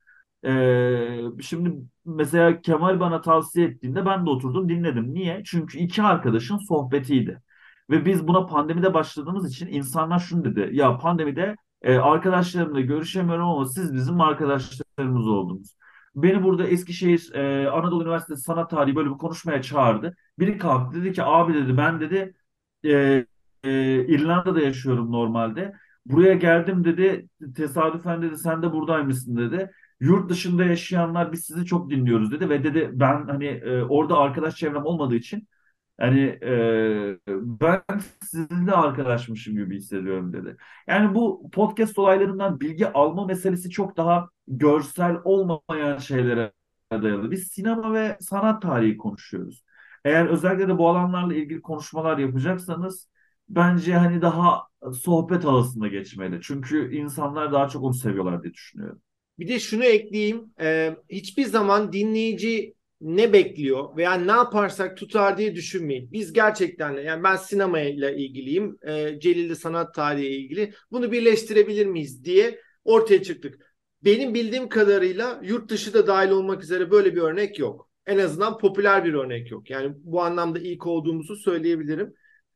E, 0.46 1.42
şimdi 1.42 1.72
mesela 2.04 2.60
Kemal 2.60 3.00
bana 3.00 3.20
tavsiye 3.20 3.66
ettiğinde 3.66 4.06
ben 4.06 4.26
de 4.26 4.30
oturdum 4.30 4.68
dinledim. 4.68 5.14
Niye? 5.14 5.42
Çünkü 5.46 5.78
iki 5.78 6.02
arkadaşın 6.02 6.58
sohbetiydi. 6.58 7.42
Ve 7.90 8.04
biz 8.06 8.28
buna 8.28 8.46
pandemide 8.46 8.94
başladığımız 8.94 9.50
için 9.50 9.66
insanlar 9.66 10.18
şunu 10.18 10.44
dedi. 10.44 10.70
Ya 10.72 10.98
pandemide 10.98 11.56
e, 11.82 11.96
arkadaşlarımla 11.96 12.80
görüşemiyorum 12.80 13.46
ama 13.46 13.66
siz 13.66 13.94
bizim 13.94 14.20
arkadaşlarımız 14.20 15.26
oldunuz. 15.28 15.76
Beni 16.14 16.42
burada 16.42 16.66
Eskişehir 16.66 17.34
e, 17.34 17.70
Anadolu 17.70 18.02
Üniversitesi 18.02 18.42
Sanat 18.42 18.70
Tarihi 18.70 18.96
bölümü 18.96 19.18
konuşmaya 19.18 19.62
çağırdı. 19.62 20.16
Biri 20.38 20.58
kalktı 20.58 21.00
dedi 21.00 21.12
ki 21.12 21.22
abi 21.22 21.54
dedi 21.54 21.76
ben 21.76 22.00
dedi 22.00 22.34
e, 22.84 23.26
e, 23.64 24.04
İrlanda'da 24.06 24.60
yaşıyorum 24.60 25.12
normalde. 25.12 25.74
Buraya 26.06 26.34
geldim 26.34 26.84
dedi. 26.84 27.28
Tesadüfen 27.56 28.22
dedi 28.22 28.38
sen 28.38 28.62
de 28.62 28.72
buradaymışsın 28.72 29.36
dedi. 29.36 29.70
Yurt 30.00 30.30
dışında 30.30 30.64
yaşayanlar 30.64 31.32
biz 31.32 31.44
sizi 31.44 31.64
çok 31.64 31.90
dinliyoruz 31.90 32.32
dedi 32.32 32.48
ve 32.48 32.64
dedi 32.64 32.90
ben 32.92 33.26
hani 33.28 33.46
e, 33.46 33.82
orada 33.82 34.18
arkadaş 34.18 34.56
çevrem 34.56 34.84
olmadığı 34.84 35.14
için 35.14 35.48
hani 35.98 36.20
e, 36.42 37.18
ben 37.28 37.82
sizinle 38.24 38.72
arkadaşmışım 38.72 39.56
gibi 39.56 39.76
hissediyorum 39.76 40.32
dedi. 40.32 40.56
Yani 40.86 41.14
bu 41.14 41.50
podcast 41.52 41.98
olaylarından 41.98 42.60
bilgi 42.60 42.88
alma 42.88 43.26
meselesi 43.26 43.70
çok 43.70 43.96
daha 43.96 44.28
görsel 44.48 45.16
olmayan 45.24 45.98
şeylere 45.98 46.52
dayalı. 46.92 47.30
Biz 47.30 47.48
sinema 47.48 47.94
ve 47.94 48.16
sanat 48.20 48.62
tarihi 48.62 48.96
konuşuyoruz. 48.96 49.64
Eğer 50.04 50.26
özellikle 50.26 50.68
de 50.68 50.78
bu 50.78 50.88
alanlarla 50.88 51.34
ilgili 51.34 51.62
konuşmalar 51.62 52.18
yapacaksanız 52.18 53.08
bence 53.48 53.94
hani 53.94 54.22
daha 54.22 54.62
sohbet 55.02 55.44
havasında 55.44 55.88
geçmeli. 55.88 56.40
Çünkü 56.42 56.96
insanlar 56.96 57.52
daha 57.52 57.68
çok 57.68 57.82
onu 57.82 57.94
seviyorlar 57.94 58.42
diye 58.42 58.54
düşünüyorum. 58.54 59.02
Bir 59.38 59.48
de 59.48 59.60
şunu 59.60 59.84
ekleyeyim. 59.84 60.54
Ee, 60.60 60.96
hiçbir 61.10 61.44
zaman 61.44 61.92
dinleyici 61.92 62.73
ne 63.04 63.32
bekliyor 63.32 63.96
veya 63.96 64.14
ne 64.14 64.32
yaparsak 64.32 64.96
tutar 64.96 65.38
diye 65.38 65.54
düşünmeyin. 65.54 66.12
Biz 66.12 66.32
gerçekten 66.32 66.92
yani 66.92 67.24
ben 67.24 67.36
sinemayla 67.36 68.10
ilgiliyim. 68.10 68.78
E, 68.86 69.20
Celil'de 69.20 69.54
sanat 69.54 69.94
tarihi 69.94 70.28
ilgili. 70.28 70.72
Bunu 70.90 71.12
birleştirebilir 71.12 71.86
miyiz 71.86 72.24
diye 72.24 72.60
ortaya 72.84 73.22
çıktık. 73.22 73.74
Benim 74.04 74.34
bildiğim 74.34 74.68
kadarıyla 74.68 75.40
yurt 75.44 75.70
dışı 75.70 75.94
da 75.94 76.06
dahil 76.06 76.30
olmak 76.30 76.62
üzere 76.62 76.90
böyle 76.90 77.16
bir 77.16 77.20
örnek 77.20 77.58
yok. 77.58 77.90
En 78.06 78.18
azından 78.18 78.58
popüler 78.58 79.04
bir 79.04 79.14
örnek 79.14 79.50
yok. 79.50 79.70
Yani 79.70 79.94
bu 79.98 80.22
anlamda 80.22 80.58
ilk 80.58 80.86
olduğumuzu 80.86 81.36
söyleyebilirim. 81.36 82.14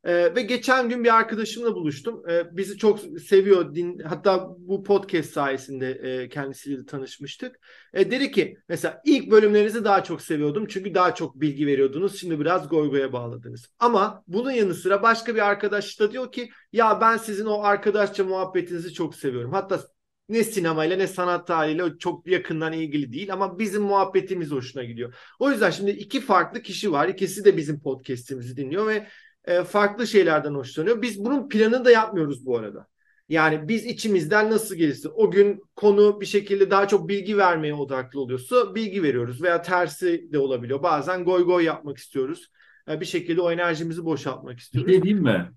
Ee, 0.09 0.35
ve 0.35 0.43
geçen 0.43 0.89
gün 0.89 1.05
bir 1.05 1.15
arkadaşımla 1.17 1.75
buluştum. 1.75 2.23
Ee, 2.31 2.57
bizi 2.57 2.79
çok 2.79 3.01
seviyor. 3.01 3.75
Din, 3.75 3.99
hatta 3.99 4.49
bu 4.59 4.85
podcast 4.85 5.31
sayesinde 5.31 5.91
e, 5.91 6.29
kendisiyle 6.29 6.87
tanışmıştık. 6.87 7.57
E, 7.95 8.11
dedi 8.11 8.31
ki 8.33 8.59
mesela 8.69 9.03
ilk 9.05 9.31
bölümlerinizi 9.31 9.85
daha 9.85 10.05
çok 10.05 10.23
seviyordum. 10.23 10.67
Çünkü 10.67 10.95
daha 10.95 11.15
çok 11.15 11.41
bilgi 11.41 11.67
veriyordunuz. 11.67 12.21
Şimdi 12.21 12.41
biraz 12.41 12.69
goygoya 12.69 13.13
bağladınız. 13.13 13.69
Ama 13.79 14.23
bunun 14.27 14.51
yanı 14.51 14.75
sıra 14.75 15.03
başka 15.03 15.35
bir 15.35 15.47
arkadaş 15.47 16.01
da 16.01 16.13
diyor 16.13 16.33
ki 16.33 16.51
ya 16.73 17.01
ben 17.01 17.17
sizin 17.17 17.47
o 17.47 17.63
arkadaşça 17.63 18.25
muhabbetinizi 18.25 18.93
çok 18.93 19.15
seviyorum. 19.15 19.53
Hatta 19.53 19.81
ne 20.29 20.45
sinemayla 20.45 20.97
ne 20.97 21.07
sanat 21.07 21.47
tarihiyle 21.47 21.99
çok 21.99 22.27
yakından 22.27 22.73
ilgili 22.73 23.13
değil 23.13 23.33
ama 23.33 23.59
bizim 23.59 23.83
muhabbetimiz 23.83 24.51
hoşuna 24.51 24.85
gidiyor. 24.85 25.15
O 25.39 25.51
yüzden 25.51 25.71
şimdi 25.71 25.91
iki 25.91 26.21
farklı 26.21 26.63
kişi 26.63 26.93
var. 26.93 27.09
İkisi 27.09 27.45
de 27.45 27.57
bizim 27.57 27.81
podcast'imizi 27.81 28.57
dinliyor 28.57 28.87
ve 28.87 29.07
e, 29.49 29.65
farklı 29.65 30.07
şeylerden 30.07 30.55
hoşlanıyor. 30.55 31.03
Biz 31.03 31.25
bunun 31.25 31.49
planını 31.49 31.85
da 31.85 31.91
yapmıyoruz 31.91 32.47
bu 32.47 32.59
arada. 32.59 32.87
Yani 33.29 33.69
biz 33.69 33.87
içimizden 33.87 34.51
nasıl 34.51 34.75
gelirse 34.75 35.09
o 35.09 35.31
gün 35.31 35.63
konu 35.77 36.21
bir 36.21 36.27
şekilde 36.27 36.71
daha 36.71 36.89
çok 36.89 37.09
bilgi 37.09 37.39
vermeye 37.39 37.75
odaklı 37.75 38.21
oluyorsa 38.21 38.75
bilgi 38.75 39.03
veriyoruz 39.03 39.43
veya 39.43 39.63
tersi 39.63 40.33
de 40.33 40.39
olabiliyor. 40.39 40.83
Bazen 40.83 41.25
goy 41.25 41.45
goy 41.45 41.65
yapmak 41.65 41.99
istiyoruz. 41.99 42.51
E, 42.89 43.01
bir 43.01 43.07
şekilde 43.07 43.41
o 43.41 43.51
enerjimizi 43.51 44.05
boşaltmak 44.05 44.59
istiyoruz. 44.59 44.89
Bir 44.89 44.93
şey 44.93 45.03
diyeyim 45.03 45.25
mi? 45.25 45.53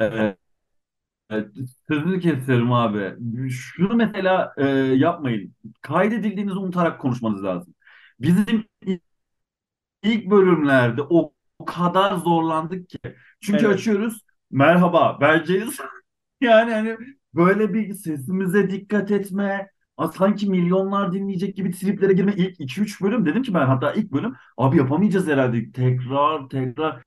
Ee, 0.00 0.36
sözünü 1.88 2.20
kesiyorum 2.20 2.72
abi. 2.72 3.14
Şunu 3.50 3.94
mesela 3.94 4.54
e, 4.56 4.66
yapmayın. 4.76 5.54
Kaydedildiğinizi 5.80 6.58
unutarak 6.58 7.00
konuşmanız 7.00 7.44
lazım. 7.44 7.74
Bizim 8.20 8.64
ilk 10.02 10.30
bölümlerde 10.30 11.02
o 11.02 11.31
kadar 11.64 12.16
zorlandık 12.16 12.88
ki. 12.88 12.98
Çünkü 13.40 13.66
Evet. 13.66 13.74
açıyoruz. 13.74 14.20
Merhaba, 14.50 15.18
ben 15.20 15.44
Ceyiz. 15.44 15.78
Yani 16.40 16.72
hani 16.72 16.96
böyle 17.34 17.74
bir 17.74 17.94
sesimize 17.94 18.70
dikkat 18.70 19.10
etme. 19.10 19.70
a- 19.96 20.08
Sanki 20.12 20.50
milyonlar 20.50 21.12
dinleyecek 21.12 21.56
gibi 21.56 21.70
triplere 21.70 22.12
girme. 22.12 22.34
İlk 22.36 22.60
2-3 22.60 23.00
bölüm 23.02 23.26
dedim 23.26 23.42
ki 23.42 23.54
ben 23.54 23.66
hatta 23.66 23.92
ilk 23.92 24.12
bölüm 24.12 24.34
abi 24.56 24.76
yapamayacağız 24.76 25.26
herhalde. 25.28 25.72
Tekrar 25.72 26.48
tekrar 26.48 27.02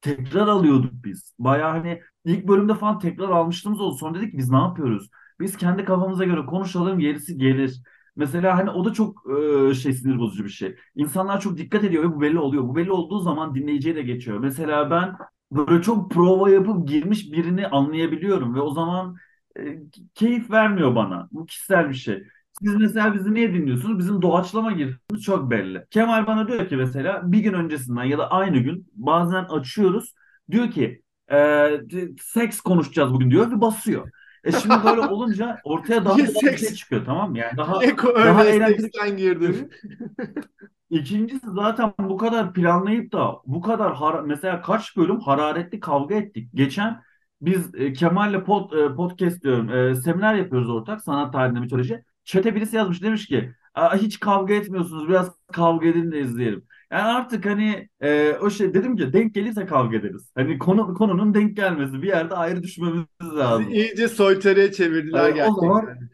tekrar 0.00 0.48
alıyorduk 0.48 0.92
biz. 1.04 1.34
Bayağı 1.38 1.70
hani 1.70 2.02
ilk 2.24 2.48
bölümde 2.48 2.74
falan 2.74 2.98
tekrar 2.98 3.28
almıştığımız 3.30 3.80
oldu. 3.80 3.96
Sonra 3.96 4.14
dedik 4.18 4.30
ki 4.32 4.38
biz 4.38 4.50
ne 4.50 4.56
yapıyoruz? 4.56 5.10
Biz 5.40 5.56
kendi 5.56 5.84
kafamıza 5.84 6.24
göre 6.24 6.46
konuşalım 6.46 6.98
gerisi 6.98 7.38
gelir. 7.38 7.82
Mesela 8.18 8.58
hani 8.58 8.70
o 8.70 8.84
da 8.84 8.92
çok 8.92 9.24
e, 9.70 9.74
şey 9.74 9.92
sinir 9.92 10.18
bozucu 10.18 10.44
bir 10.44 10.50
şey. 10.50 10.76
İnsanlar 10.94 11.40
çok 11.40 11.58
dikkat 11.58 11.84
ediyor 11.84 12.04
ve 12.04 12.14
bu 12.16 12.20
belli 12.20 12.38
oluyor. 12.38 12.62
Bu 12.64 12.76
belli 12.76 12.92
olduğu 12.92 13.20
zaman 13.20 13.54
dinleyiciye 13.54 13.96
de 13.96 14.02
geçiyor. 14.02 14.38
Mesela 14.38 14.90
ben 14.90 15.16
böyle 15.52 15.82
çok 15.82 16.10
prova 16.12 16.50
yapıp 16.50 16.88
girmiş 16.88 17.32
birini 17.32 17.66
anlayabiliyorum 17.68 18.54
ve 18.54 18.60
o 18.60 18.70
zaman 18.70 19.16
e, 19.60 19.78
keyif 20.14 20.50
vermiyor 20.50 20.94
bana. 20.96 21.28
Bu 21.32 21.46
kişisel 21.46 21.88
bir 21.88 21.94
şey. 21.94 22.22
Siz 22.62 22.74
mesela 22.76 23.14
bizi 23.14 23.34
niye 23.34 23.54
dinliyorsunuz? 23.54 23.98
Bizim 23.98 24.22
doğaçlama 24.22 24.72
girdiğimiz 24.72 25.22
çok 25.24 25.50
belli. 25.50 25.86
Kemal 25.90 26.26
bana 26.26 26.48
diyor 26.48 26.68
ki 26.68 26.76
mesela 26.76 27.32
bir 27.32 27.38
gün 27.40 27.52
öncesinden 27.52 28.04
ya 28.04 28.18
da 28.18 28.30
aynı 28.30 28.58
gün 28.58 28.88
bazen 28.94 29.44
açıyoruz. 29.44 30.14
Diyor 30.50 30.70
ki 30.70 31.02
e, 31.32 31.70
seks 32.22 32.60
konuşacağız 32.60 33.12
bugün 33.14 33.30
diyor 33.30 33.50
ve 33.52 33.60
basıyor. 33.60 34.10
E 34.48 34.52
şimdi 34.52 34.84
böyle 34.84 35.00
olunca 35.00 35.60
ortaya 35.64 36.04
daha 36.04 36.16
bir 36.18 36.56
şey 36.56 36.74
çıkıyor 36.74 37.04
tamam 37.04 37.30
mı? 37.30 37.38
Yani 37.38 37.56
daha 37.56 37.78
Niye 37.80 37.90
ko- 37.90 38.14
daha 38.24 38.44
eğlenceli 38.44 38.90
girdin? 39.40 39.70
İkincisi 40.90 41.46
zaten 41.54 41.92
bu 41.98 42.16
kadar 42.16 42.52
planlayıp 42.54 43.12
da 43.12 43.34
bu 43.46 43.60
kadar 43.62 43.92
har- 43.92 44.26
mesela 44.26 44.62
kaç 44.62 44.96
bölüm 44.96 45.20
hararetli 45.20 45.80
kavga 45.80 46.14
ettik. 46.14 46.50
Geçen 46.54 47.02
biz 47.40 47.74
e, 47.74 47.92
Kemal'le 47.92 48.44
pod, 48.44 48.72
e, 48.72 48.94
podcast 48.94 49.42
diyorum 49.42 49.70
e, 49.74 49.94
seminer 49.94 50.34
yapıyoruz 50.34 50.70
ortak 50.70 51.02
sanat 51.02 51.32
tarihinde 51.32 51.60
mitoloji. 51.60 52.04
Çete 52.24 52.54
birisi 52.54 52.76
yazmış 52.76 53.02
demiş 53.02 53.26
ki 53.26 53.52
"Aa, 53.74 53.96
hiç 53.96 54.20
kavga 54.20 54.54
etmiyorsunuz 54.54 55.08
biraz 55.08 55.30
kavga 55.52 55.86
edin 55.88 56.12
de 56.12 56.20
izleyelim. 56.20 56.66
Yani 56.92 57.02
artık 57.02 57.46
hani 57.46 57.88
e, 58.00 58.32
o 58.32 58.50
şey 58.50 58.74
dedim 58.74 58.96
ki 58.96 59.12
denk 59.12 59.34
gelirse 59.34 59.66
kavga 59.66 59.96
ederiz. 59.96 60.32
Hani 60.34 60.58
konu 60.58 60.94
konunun 60.94 61.34
denk 61.34 61.56
gelmesi 61.56 62.02
bir 62.02 62.08
yerde 62.08 62.34
ayrı 62.34 62.62
düşmemiz 62.62 63.04
lazım. 63.36 63.72
iyice 63.72 64.08
soytarıya 64.08 64.72
çevirdiler 64.72 65.30
zaman 65.44 65.84
gerçekten. 65.84 66.10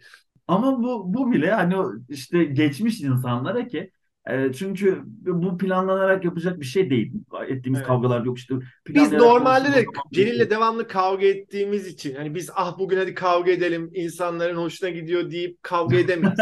ama 0.49 0.83
bu 0.83 1.15
bu 1.15 1.33
bile 1.33 1.53
hani 1.53 1.75
işte 2.09 2.45
geçmiş 2.45 3.01
insanlara 3.01 3.69
ki 3.69 3.91
e, 4.31 4.53
çünkü 4.53 5.03
bu 5.27 5.59
planlanarak 5.59 6.25
yapacak 6.25 6.61
bir 6.61 6.67
şey 6.67 6.91
değil. 6.91 7.13
Ettiğimiz 7.49 7.79
Evet. 7.81 7.87
kavgalar 7.89 8.25
yok 8.25 8.39
işte 8.39 8.55
Biz 8.89 9.13
normalde 9.13 9.73
de 9.73 9.85
zaman 9.85 10.11
Celil'le 10.13 10.51
devamlı 10.51 10.89
kavga 10.89 11.27
ettiğimiz 11.27 11.87
için 11.87 12.15
hani 12.15 12.35
biz 12.35 12.51
ah 12.55 12.79
bugün 12.79 12.97
hadi 12.97 13.15
kavga 13.15 13.51
edelim 13.53 13.91
insanların 13.95 14.57
hoşuna 14.57 14.91
gidiyor 14.91 15.31
deyip 15.31 15.63
kavga 15.63 15.97
edemeyiz. 15.99 16.39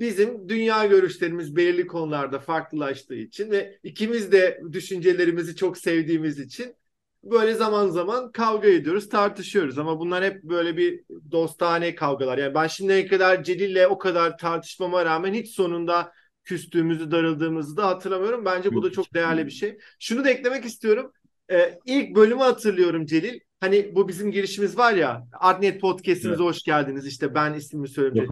Bizim 0.00 0.48
dünya 0.48 0.86
görüşlerimiz 0.86 1.56
belirli 1.56 1.86
konularda 1.86 2.38
farklılaştığı 2.38 3.14
için 3.14 3.50
ve 3.50 3.78
ikimiz 3.82 4.32
de 4.32 4.60
düşüncelerimizi 4.72 5.56
çok 5.56 5.78
sevdiğimiz 5.78 6.38
için 6.38 6.74
böyle 7.24 7.54
zaman 7.54 7.88
zaman 7.88 8.32
kavga 8.32 8.68
ediyoruz, 8.68 9.08
tartışıyoruz 9.08 9.78
ama 9.78 10.00
bunlar 10.00 10.24
hep 10.24 10.42
böyle 10.42 10.76
bir 10.76 11.04
dostane 11.30 11.94
kavgalar. 11.94 12.38
Yani 12.38 12.54
ben 12.54 12.66
şimdiye 12.66 13.06
kadar 13.06 13.44
Celil'le 13.44 13.86
o 13.86 13.98
kadar 13.98 14.38
tartışmama 14.38 15.04
rağmen 15.04 15.34
hiç 15.34 15.54
sonunda 15.54 16.12
küstüğümüzü, 16.44 17.10
darıldığımızı 17.10 17.76
da 17.76 17.86
hatırlamıyorum. 17.86 18.44
Bence 18.44 18.74
bu 18.74 18.82
da 18.82 18.92
çok 18.92 19.14
değerli 19.14 19.46
bir 19.46 19.50
şey. 19.50 19.78
Şunu 19.98 20.24
da 20.24 20.30
eklemek 20.30 20.64
istiyorum. 20.64 21.12
Ee, 21.50 21.78
ilk 21.86 22.16
bölümü 22.16 22.40
hatırlıyorum 22.40 23.06
Celil. 23.06 23.40
Hani 23.60 23.92
bu 23.94 24.08
bizim 24.08 24.30
girişimiz 24.30 24.78
var 24.78 24.92
ya. 24.92 25.26
Artnet 25.32 25.80
Podcast'imize 25.80 26.28
Evet. 26.28 26.40
hoş 26.40 26.62
geldiniz. 26.62 27.06
İşte 27.06 27.34
ben 27.34 27.54
ismimi 27.54 27.88
söyleyeyim. 27.88 28.30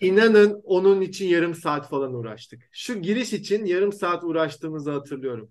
İnanın 0.00 0.60
onun 0.64 1.00
için 1.00 1.28
yarım 1.28 1.54
saat 1.54 1.88
falan 1.88 2.14
uğraştık. 2.14 2.62
Şu 2.72 2.94
giriş 3.02 3.32
için 3.32 3.64
yarım 3.64 3.92
saat 3.92 4.24
uğraştığımızı 4.24 4.90
hatırlıyorum. 4.90 5.48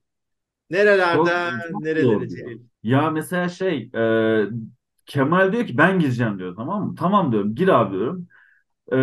Nerelerden 0.70 1.60
çok 1.72 1.84
nerelere 1.84 2.28
ya. 2.84 3.10
Mesela 3.10 3.50
şey 3.50 3.90
e, 3.96 4.46
Kemal 5.06 5.54
diyor 5.54 5.68
ki 5.68 5.78
ben 5.78 6.00
gireceğim 6.00 6.40
diyor 6.40 6.56
tamam 6.56 6.88
mı? 6.88 6.96
Tamam 6.96 7.32
diyorum 7.32 7.56
gir 7.56 7.68
abi 7.68 7.94
diyorum. 7.98 8.28
E, 8.92 8.96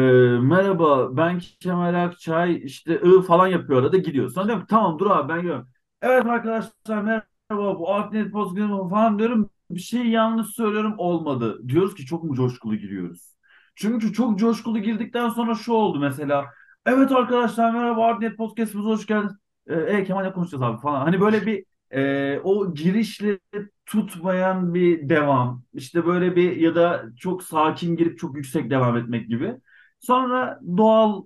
merhaba 0.47 1.17
ben 1.17 1.41
Kemal 1.61 2.05
Akçay 2.05 2.61
işte 2.65 3.01
ı 3.01 3.23
falan 3.23 3.47
yapıyor 3.47 3.83
arada 3.83 3.97
gidiyor. 3.97 4.31
Sonra 4.31 4.47
diyorum 4.47 4.63
ki, 4.63 4.71
tamam 4.71 4.99
dur 4.99 5.11
abi 5.11 5.29
ben 5.29 5.39
giriyorum. 5.41 5.69
Evet 6.03 6.27
arkadaşlar 6.27 7.03
merhaba 7.03 7.79
bu 7.79 7.95
Artnet 7.95 8.33
Podcast 8.33 8.91
falan 8.91 9.19
diyorum. 9.19 9.51
Bir 9.71 9.81
şey 9.81 10.07
yanlış 10.07 10.47
söylüyorum 10.47 10.95
olmadı. 10.99 11.69
Diyoruz 11.69 11.95
ki 11.95 12.07
çok 12.07 12.25
mu 12.25 12.35
coşkulu 12.35 12.77
giriyoruz? 12.77 13.35
Çünkü 13.75 14.13
çok 14.13 14.39
coşkulu 14.39 14.79
girdikten 14.79 15.29
sonra 15.29 15.55
şu 15.55 15.73
oldu 15.73 15.99
mesela. 16.01 16.45
Evet 16.87 17.13
arkadaşlar 17.13 17.71
merhaba 17.75 18.07
Artnet 18.07 18.37
Podcast'ımıza 18.37 18.89
hoş 18.91 19.07
geldiniz. 19.07 19.33
E, 19.67 19.75
e, 19.75 20.05
Kemal'le 20.05 20.33
konuşacağız 20.33 20.63
abi 20.63 20.81
falan. 20.81 21.01
Hani 21.01 21.21
böyle 21.21 21.47
bir 21.47 21.65
e, 21.91 22.41
o 22.45 22.75
girişle 22.75 23.39
tutmayan 23.87 24.75
bir 24.75 25.09
devam. 25.09 25.63
İşte 25.75 26.07
böyle 26.07 26.37
bir 26.37 26.57
ya 26.57 26.75
da 26.75 27.05
çok 27.19 27.43
sakin 27.43 27.97
girip 27.97 28.19
çok 28.19 28.37
yüksek 28.37 28.71
devam 28.71 28.97
etmek 28.97 29.29
gibi. 29.29 29.55
Sonra 30.01 30.61
doğal 30.77 31.23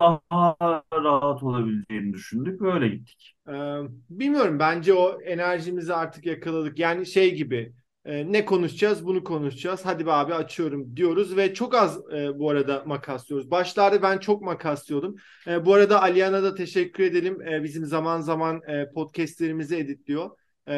daha 0.00 0.82
rahat 0.94 1.42
olabileceğini 1.42 2.12
düşündük 2.12 2.62
öyle 2.62 2.88
gittik. 2.88 3.31
Ee, 3.48 3.52
bilmiyorum 4.10 4.58
bence 4.58 4.94
o 4.94 5.22
enerjimizi 5.22 5.94
artık 5.94 6.26
yakaladık. 6.26 6.78
Yani 6.78 7.06
şey 7.06 7.34
gibi 7.34 7.72
e, 8.04 8.32
ne 8.32 8.44
konuşacağız 8.44 9.06
bunu 9.06 9.24
konuşacağız. 9.24 9.80
Hadi 9.84 10.06
be 10.06 10.12
abi 10.12 10.34
açıyorum 10.34 10.96
diyoruz 10.96 11.36
ve 11.36 11.54
çok 11.54 11.74
az 11.74 11.98
e, 12.12 12.38
bu 12.38 12.50
arada 12.50 12.82
makaslıyoruz. 12.86 13.50
Başlarda 13.50 14.02
ben 14.02 14.18
çok 14.18 14.42
makaslıyordum. 14.42 15.16
E, 15.46 15.66
bu 15.66 15.74
arada 15.74 16.02
Aliyan'a 16.02 16.42
da 16.42 16.54
teşekkür 16.54 17.04
edelim. 17.04 17.42
E, 17.42 17.62
bizim 17.62 17.84
zaman 17.86 18.20
zaman 18.20 18.62
e, 18.68 18.92
podcastlerimizi 18.92 19.76
editliyor. 19.76 20.30
E, 20.68 20.74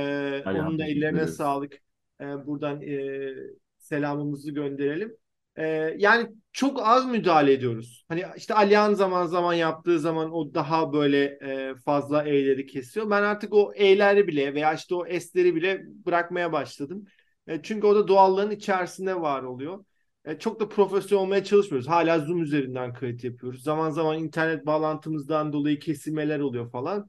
onun 0.46 0.78
da 0.78 0.84
ellerine 0.84 1.26
sağlık. 1.26 1.78
E, 2.20 2.24
buradan 2.24 2.82
e, 2.82 3.30
selamımızı 3.78 4.50
gönderelim. 4.50 5.16
E, 5.56 5.94
yani 5.98 6.28
çok 6.52 6.80
az 6.82 7.06
müdahale 7.06 7.52
ediyoruz. 7.52 8.04
Hani 8.08 8.24
işte 8.36 8.54
Alihan 8.54 8.94
zaman 8.94 9.26
zaman 9.26 9.54
yaptığı 9.54 10.00
zaman 10.00 10.32
o 10.32 10.54
daha 10.54 10.92
böyle 10.92 11.24
e, 11.24 11.74
fazla 11.84 12.22
E'leri 12.22 12.66
kesiyor. 12.66 13.10
Ben 13.10 13.22
artık 13.22 13.54
o 13.54 13.72
E'leri 13.74 14.28
bile 14.28 14.54
veya 14.54 14.74
işte 14.74 14.94
o 14.94 15.04
S'leri 15.20 15.54
bile 15.54 15.82
bırakmaya 16.06 16.52
başladım. 16.52 17.04
E, 17.46 17.62
çünkü 17.62 17.86
o 17.86 17.94
da 17.94 18.08
doğallığın 18.08 18.50
içerisinde 18.50 19.20
var 19.20 19.42
oluyor. 19.42 19.84
E, 20.24 20.38
çok 20.38 20.60
da 20.60 20.68
profesyonel 20.68 21.24
olmaya 21.24 21.44
çalışmıyoruz. 21.44 21.88
Hala 21.88 22.18
Zoom 22.18 22.42
üzerinden 22.42 22.92
kayıt 22.92 23.24
yapıyoruz. 23.24 23.62
Zaman 23.62 23.90
zaman 23.90 24.18
internet 24.18 24.66
bağlantımızdan 24.66 25.52
dolayı 25.52 25.78
kesilmeler 25.78 26.40
oluyor 26.40 26.70
falan. 26.70 27.08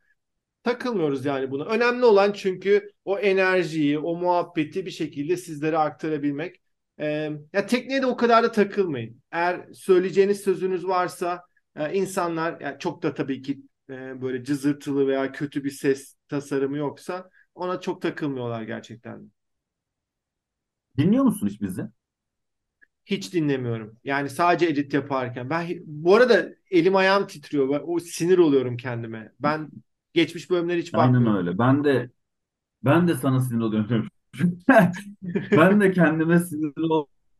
Takılmıyoruz 0.63 1.25
yani 1.25 1.51
buna. 1.51 1.65
Önemli 1.65 2.05
olan 2.05 2.31
çünkü 2.33 2.91
o 3.05 3.19
enerjiyi, 3.19 3.99
o 3.99 4.15
muhabbeti 4.15 4.85
bir 4.85 4.91
şekilde 4.91 5.37
sizlere 5.37 5.77
aktarabilmek. 5.77 6.61
Ee, 6.99 7.31
ya 7.53 7.65
tekniğe 7.67 8.01
de 8.01 8.05
o 8.05 8.17
kadar 8.17 8.43
da 8.43 8.51
takılmayın. 8.51 9.21
Eğer 9.31 9.73
söyleyeceğiniz 9.73 10.41
sözünüz 10.41 10.87
varsa 10.87 11.43
e, 11.75 11.93
insanlar 11.93 12.61
yani 12.61 12.79
çok 12.79 13.03
da 13.03 13.13
tabii 13.13 13.41
ki 13.41 13.61
e, 13.89 14.21
böyle 14.21 14.43
cızırtılı 14.43 15.07
veya 15.07 15.31
kötü 15.31 15.63
bir 15.63 15.71
ses 15.71 16.15
tasarımı 16.27 16.77
yoksa 16.77 17.29
ona 17.55 17.81
çok 17.81 18.01
takılmıyorlar 18.01 18.61
gerçekten. 18.63 19.31
Dinliyor 20.97 21.23
musun 21.23 21.47
hiç 21.47 21.61
bizi? 21.61 21.87
Hiç 23.05 23.33
dinlemiyorum. 23.33 23.97
Yani 24.03 24.29
sadece 24.29 24.65
edit 24.65 24.93
yaparken. 24.93 25.49
Ben 25.49 25.67
bu 25.85 26.15
arada 26.15 26.49
elim 26.71 26.95
ayağım 26.95 27.27
titriyor. 27.27 27.69
Ben- 27.69 27.81
O 27.85 27.99
sinir 27.99 28.37
oluyorum 28.37 28.77
kendime. 28.77 29.31
Ben 29.39 29.69
geçmiş 30.13 30.49
bölümleri 30.49 30.79
hiç 30.81 30.93
Aynen 30.93 31.25
bakmıyorum. 31.25 31.37
öyle. 31.37 31.57
Ben 31.57 31.83
de 31.83 32.11
ben 32.83 33.09
de 33.09 33.15
sana 33.15 33.41
sinir 33.41 33.61
oluyorum. 33.63 34.09
Ben 35.55 35.81
de 35.81 35.91
kendime 35.91 36.39
sinir 36.39 36.73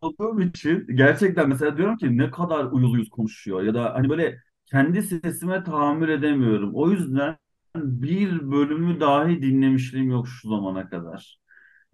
olduğum 0.02 0.42
için 0.42 0.88
gerçekten 0.96 1.50
mesela 1.50 1.78
diyorum 1.78 1.98
ki 1.98 2.18
ne 2.18 2.32
kadar 2.32 2.66
uyuluyuz 2.66 3.10
konuşuyor 3.10 3.64
ya 3.64 3.74
da 3.74 3.94
hani 3.94 4.10
böyle 4.10 4.40
kendi 4.66 5.04
sesime 5.04 5.64
tahammül 5.64 6.10
edemiyorum. 6.10 6.72
O 6.76 6.90
yüzden 6.92 7.38
bir 7.76 8.52
bölümü 8.52 9.00
dahi 9.00 9.42
dinlemişliğim 9.42 10.10
yok 10.12 10.28
şu 10.28 10.50
zamana 10.50 10.90
kadar. 10.90 11.40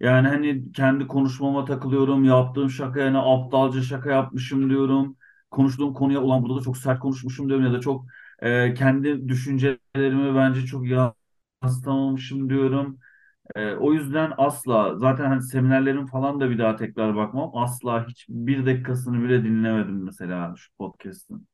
Yani 0.00 0.28
hani 0.28 0.72
kendi 0.72 1.06
konuşmama 1.06 1.64
takılıyorum, 1.64 2.24
yaptığım 2.24 2.70
şakaya 2.70 3.10
ne 3.12 3.18
aptalca 3.18 3.82
şaka 3.82 4.10
yapmışım 4.12 4.70
diyorum. 4.70 5.16
Konuştuğum 5.50 5.94
konuya 5.94 6.22
ulan 6.22 6.42
burada 6.44 6.60
da 6.60 6.64
çok 6.64 6.78
sert 6.78 7.00
konuşmuşum 7.00 7.48
diyorum 7.48 7.66
ya 7.66 7.72
da 7.72 7.80
çok 7.80 8.06
e, 8.42 8.74
kendi 8.74 9.28
düşüncelerimi 9.28 10.36
bence 10.36 10.66
çok 10.66 10.84
yansıtamamışım 11.62 12.50
diyorum. 12.50 12.98
E, 13.56 13.74
o 13.74 13.92
yüzden 13.92 14.32
asla 14.38 14.98
zaten 14.98 15.24
hani 15.24 15.42
seminerlerin 15.42 16.06
falan 16.06 16.40
da 16.40 16.50
bir 16.50 16.58
daha 16.58 16.76
tekrar 16.76 17.16
bakmam. 17.16 17.50
Asla 17.54 18.08
hiç 18.08 18.26
bir 18.28 18.66
dakikasını 18.66 19.24
bile 19.24 19.44
dinlemedim 19.44 20.04
mesela 20.04 20.54
şu 20.56 20.72
podcast'ın. 20.76 21.46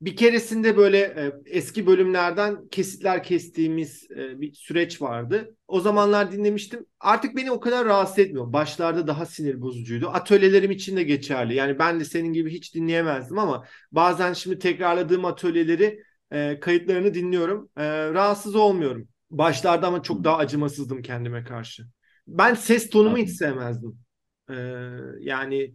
Bir 0.00 0.16
keresinde 0.16 0.76
böyle 0.76 0.98
e, 0.98 1.32
eski 1.46 1.86
bölümlerden 1.86 2.68
kesitler 2.68 3.22
kestiğimiz 3.22 4.10
e, 4.10 4.40
bir 4.40 4.54
süreç 4.54 5.02
vardı. 5.02 5.56
O 5.68 5.80
zamanlar 5.80 6.32
dinlemiştim. 6.32 6.86
Artık 7.00 7.36
beni 7.36 7.50
o 7.50 7.60
kadar 7.60 7.86
rahatsız 7.86 8.18
etmiyor. 8.18 8.52
Başlarda 8.52 9.06
daha 9.06 9.26
sinir 9.26 9.60
bozucuydu. 9.60 10.08
Atölyelerim 10.08 10.70
için 10.70 10.96
de 10.96 11.02
geçerli. 11.02 11.54
Yani 11.54 11.78
ben 11.78 12.00
de 12.00 12.04
senin 12.04 12.32
gibi 12.32 12.50
hiç 12.52 12.74
dinleyemezdim 12.74 13.38
ama 13.38 13.64
bazen 13.92 14.32
şimdi 14.32 14.58
tekrarladığım 14.58 15.24
atölyeleri 15.24 16.02
e, 16.30 16.60
kayıtlarını 16.60 17.14
dinliyorum. 17.14 17.70
E, 17.76 18.10
rahatsız 18.12 18.54
olmuyorum. 18.54 19.08
Başlarda 19.38 19.86
ama 19.86 20.02
çok 20.02 20.24
daha 20.24 20.36
acımasızdım 20.36 21.02
kendime 21.02 21.44
karşı. 21.44 21.86
Ben 22.26 22.54
ses 22.54 22.90
tonumu 22.90 23.16
hiç 23.18 23.30
sevmezdim. 23.30 23.98
E, 24.50 24.54
yani 25.20 25.74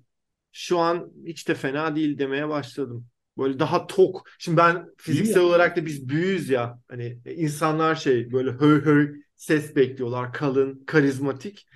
şu 0.52 0.80
an 0.80 1.12
hiç 1.26 1.48
de 1.48 1.56
fena 1.56 1.96
değil 1.96 2.18
demeye 2.18 2.50
başladım. 2.50 3.08
Böyle 3.38 3.60
daha 3.60 3.88
tok. 3.88 4.30
Şimdi 4.40 4.58
ben 4.58 4.86
fiziksel 4.98 5.44
olarak 5.44 5.78
da 5.78 5.86
biz 5.86 6.10
büyüyüz 6.10 6.50
ya. 6.50 6.80
Hani 6.88 7.20
insanlar 7.26 7.96
şey 7.96 8.32
böyle 8.32 8.52
höy 8.52 8.86
höy 8.86 9.16
ses 9.36 9.76
bekliyorlar. 9.76 10.34
Kalın, 10.34 10.84
karizmatik. 10.86 11.68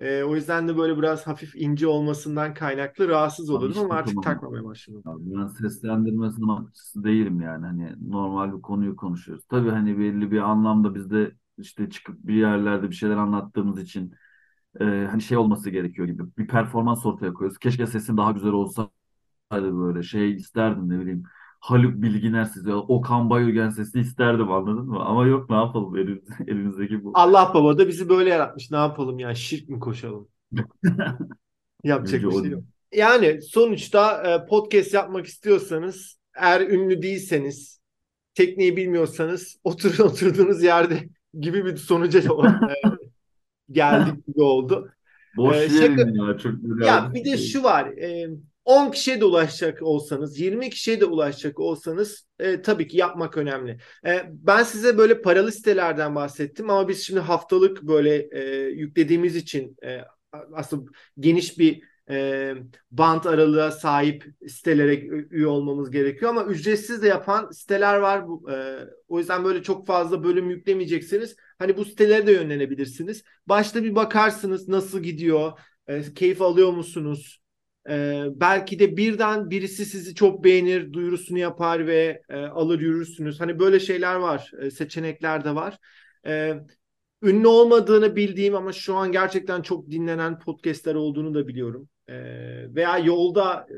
E, 0.00 0.22
o 0.22 0.34
yüzden 0.34 0.68
de 0.68 0.76
böyle 0.76 0.98
biraz 0.98 1.26
hafif 1.26 1.56
ince 1.56 1.86
olmasından 1.86 2.54
kaynaklı 2.54 3.08
rahatsız 3.08 3.50
oluyordum 3.50 3.70
işte, 3.70 3.84
ama 3.84 3.94
artık 3.94 4.22
tamam. 4.22 4.24
takmamaya 4.24 4.64
başladım. 4.64 5.02
Abi 5.06 5.22
ben 5.24 5.46
seslendirme 5.46 6.30
sanatçısı 6.30 7.04
değilim 7.04 7.40
yani. 7.40 7.66
Hani 7.66 7.94
normal 8.10 8.56
bir 8.56 8.62
konuyu 8.62 8.96
konuşuyoruz. 8.96 9.44
Tabii 9.48 9.70
hani 9.70 9.98
belli 9.98 10.30
bir 10.30 10.38
anlamda 10.38 10.94
bizde 10.94 11.32
işte 11.58 11.90
çıkıp 11.90 12.26
bir 12.26 12.34
yerlerde 12.34 12.90
bir 12.90 12.94
şeyler 12.94 13.16
anlattığımız 13.16 13.80
için 13.80 14.14
e, 14.80 14.84
hani 14.84 15.22
şey 15.22 15.38
olması 15.38 15.70
gerekiyor 15.70 16.08
gibi. 16.08 16.22
Bir 16.38 16.46
performans 16.46 17.06
ortaya 17.06 17.32
koyuyoruz. 17.32 17.58
Keşke 17.58 17.86
sesin 17.86 18.16
daha 18.16 18.32
güzel 18.32 18.52
olsa 18.52 18.90
böyle 19.52 20.02
şey 20.02 20.34
isterdim 20.34 20.88
ne 20.88 21.00
bileyim. 21.00 21.22
Haluk 21.60 22.02
Bilginer 22.02 22.44
size 22.44 22.74
Okan 22.74 23.30
Bayülgen 23.30 23.70
sesi 23.70 24.00
isterdim 24.00 24.52
anladın 24.52 24.86
mı? 24.86 25.04
Ama 25.04 25.26
yok 25.26 25.50
ne 25.50 25.56
yapalım 25.56 25.96
elimiz, 25.96 26.22
elimizdeki 26.46 27.04
bu. 27.04 27.10
Allah 27.14 27.50
baba 27.54 27.78
da 27.78 27.88
bizi 27.88 28.08
böyle 28.08 28.30
yaratmış. 28.30 28.70
Ne 28.70 28.76
yapalım 28.76 29.18
ya 29.18 29.34
şirk 29.34 29.68
mi 29.68 29.80
koşalım? 29.80 30.28
Yapacak 31.84 32.22
bir 32.22 32.30
şey 32.30 32.50
yok. 32.50 32.62
Yani 32.92 33.42
sonuçta 33.42 34.22
e, 34.22 34.46
podcast 34.46 34.94
yapmak 34.94 35.26
istiyorsanız 35.26 36.18
eğer 36.34 36.60
ünlü 36.60 37.02
değilseniz 37.02 37.80
tekniği 38.34 38.76
bilmiyorsanız 38.76 39.56
oturun 39.64 40.04
oturduğunuz 40.04 40.62
yerde 40.62 41.08
gibi 41.40 41.64
bir 41.64 41.76
sonuca 41.76 42.20
e, 42.20 42.24
geldik 43.70 44.26
gibi 44.26 44.42
oldu. 44.42 44.90
Boş 45.36 45.56
ee, 45.56 45.68
şaka... 45.68 46.00
ya 46.00 46.38
çok 46.38 46.52
güzel. 46.62 46.86
Ya 46.86 47.10
bir 47.14 47.24
de 47.24 47.38
şu 47.38 47.62
var. 47.62 47.86
E, 47.86 48.28
10 48.70 48.90
kişiye 48.90 49.20
de 49.20 49.24
ulaşacak 49.24 49.82
olsanız, 49.82 50.40
20 50.40 50.70
kişiye 50.70 51.00
de 51.00 51.04
ulaşacak 51.04 51.60
olsanız 51.60 52.26
e, 52.38 52.62
tabii 52.62 52.88
ki 52.88 52.96
yapmak 52.96 53.36
önemli. 53.36 53.78
E, 54.06 54.22
ben 54.28 54.62
size 54.62 54.98
böyle 54.98 55.22
paralı 55.22 55.52
sitelerden 55.52 56.14
bahsettim 56.14 56.70
ama 56.70 56.88
biz 56.88 57.06
şimdi 57.06 57.20
haftalık 57.20 57.82
böyle 57.82 58.28
e, 58.32 58.68
yüklediğimiz 58.70 59.36
için 59.36 59.76
e, 59.84 60.00
aslında 60.54 60.90
geniş 61.18 61.58
bir 61.58 61.82
e, 62.10 62.54
bant 62.90 63.26
aralığa 63.26 63.70
sahip 63.70 64.24
sitelere 64.48 64.96
üye 65.30 65.46
olmamız 65.46 65.90
gerekiyor 65.90 66.30
ama 66.30 66.44
ücretsiz 66.44 67.02
de 67.02 67.08
yapan 67.08 67.50
siteler 67.50 67.96
var. 67.96 68.24
E, 68.52 68.86
o 69.08 69.18
yüzden 69.18 69.44
böyle 69.44 69.62
çok 69.62 69.86
fazla 69.86 70.24
bölüm 70.24 70.50
yüklemeyeceksiniz. 70.50 71.36
Hani 71.58 71.76
bu 71.76 71.84
sitelere 71.84 72.26
de 72.26 72.32
yönlenebilirsiniz. 72.32 73.22
Başta 73.46 73.84
bir 73.84 73.94
bakarsınız 73.94 74.68
nasıl 74.68 75.00
gidiyor, 75.00 75.52
e, 75.86 76.14
keyif 76.14 76.42
alıyor 76.42 76.72
musunuz? 76.72 77.39
Ee, 77.88 78.24
belki 78.34 78.78
de 78.78 78.96
birden 78.96 79.50
birisi 79.50 79.84
sizi 79.84 80.14
çok 80.14 80.44
beğenir, 80.44 80.92
duyurusunu 80.92 81.38
yapar 81.38 81.86
ve 81.86 82.22
e, 82.28 82.36
alır 82.36 82.80
yürürsünüz. 82.80 83.40
Hani 83.40 83.58
böyle 83.58 83.80
şeyler 83.80 84.14
var, 84.14 84.50
e, 84.60 84.70
seçenekler 84.70 85.44
de 85.44 85.54
var. 85.54 85.78
E, 86.26 86.54
ünlü 87.22 87.46
olmadığını 87.46 88.16
bildiğim 88.16 88.54
ama 88.54 88.72
şu 88.72 88.94
an 88.94 89.12
gerçekten 89.12 89.62
çok 89.62 89.90
dinlenen 89.90 90.38
podcastler 90.38 90.94
olduğunu 90.94 91.34
da 91.34 91.48
biliyorum. 91.48 91.88
E, 92.08 92.14
veya 92.74 92.98
yolda 92.98 93.66
e, 93.70 93.76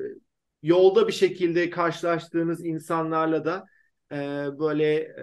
yolda 0.62 1.08
bir 1.08 1.12
şekilde 1.12 1.70
karşılaştığınız 1.70 2.64
insanlarla 2.64 3.44
da 3.44 3.66
e, 4.12 4.16
böyle 4.58 5.16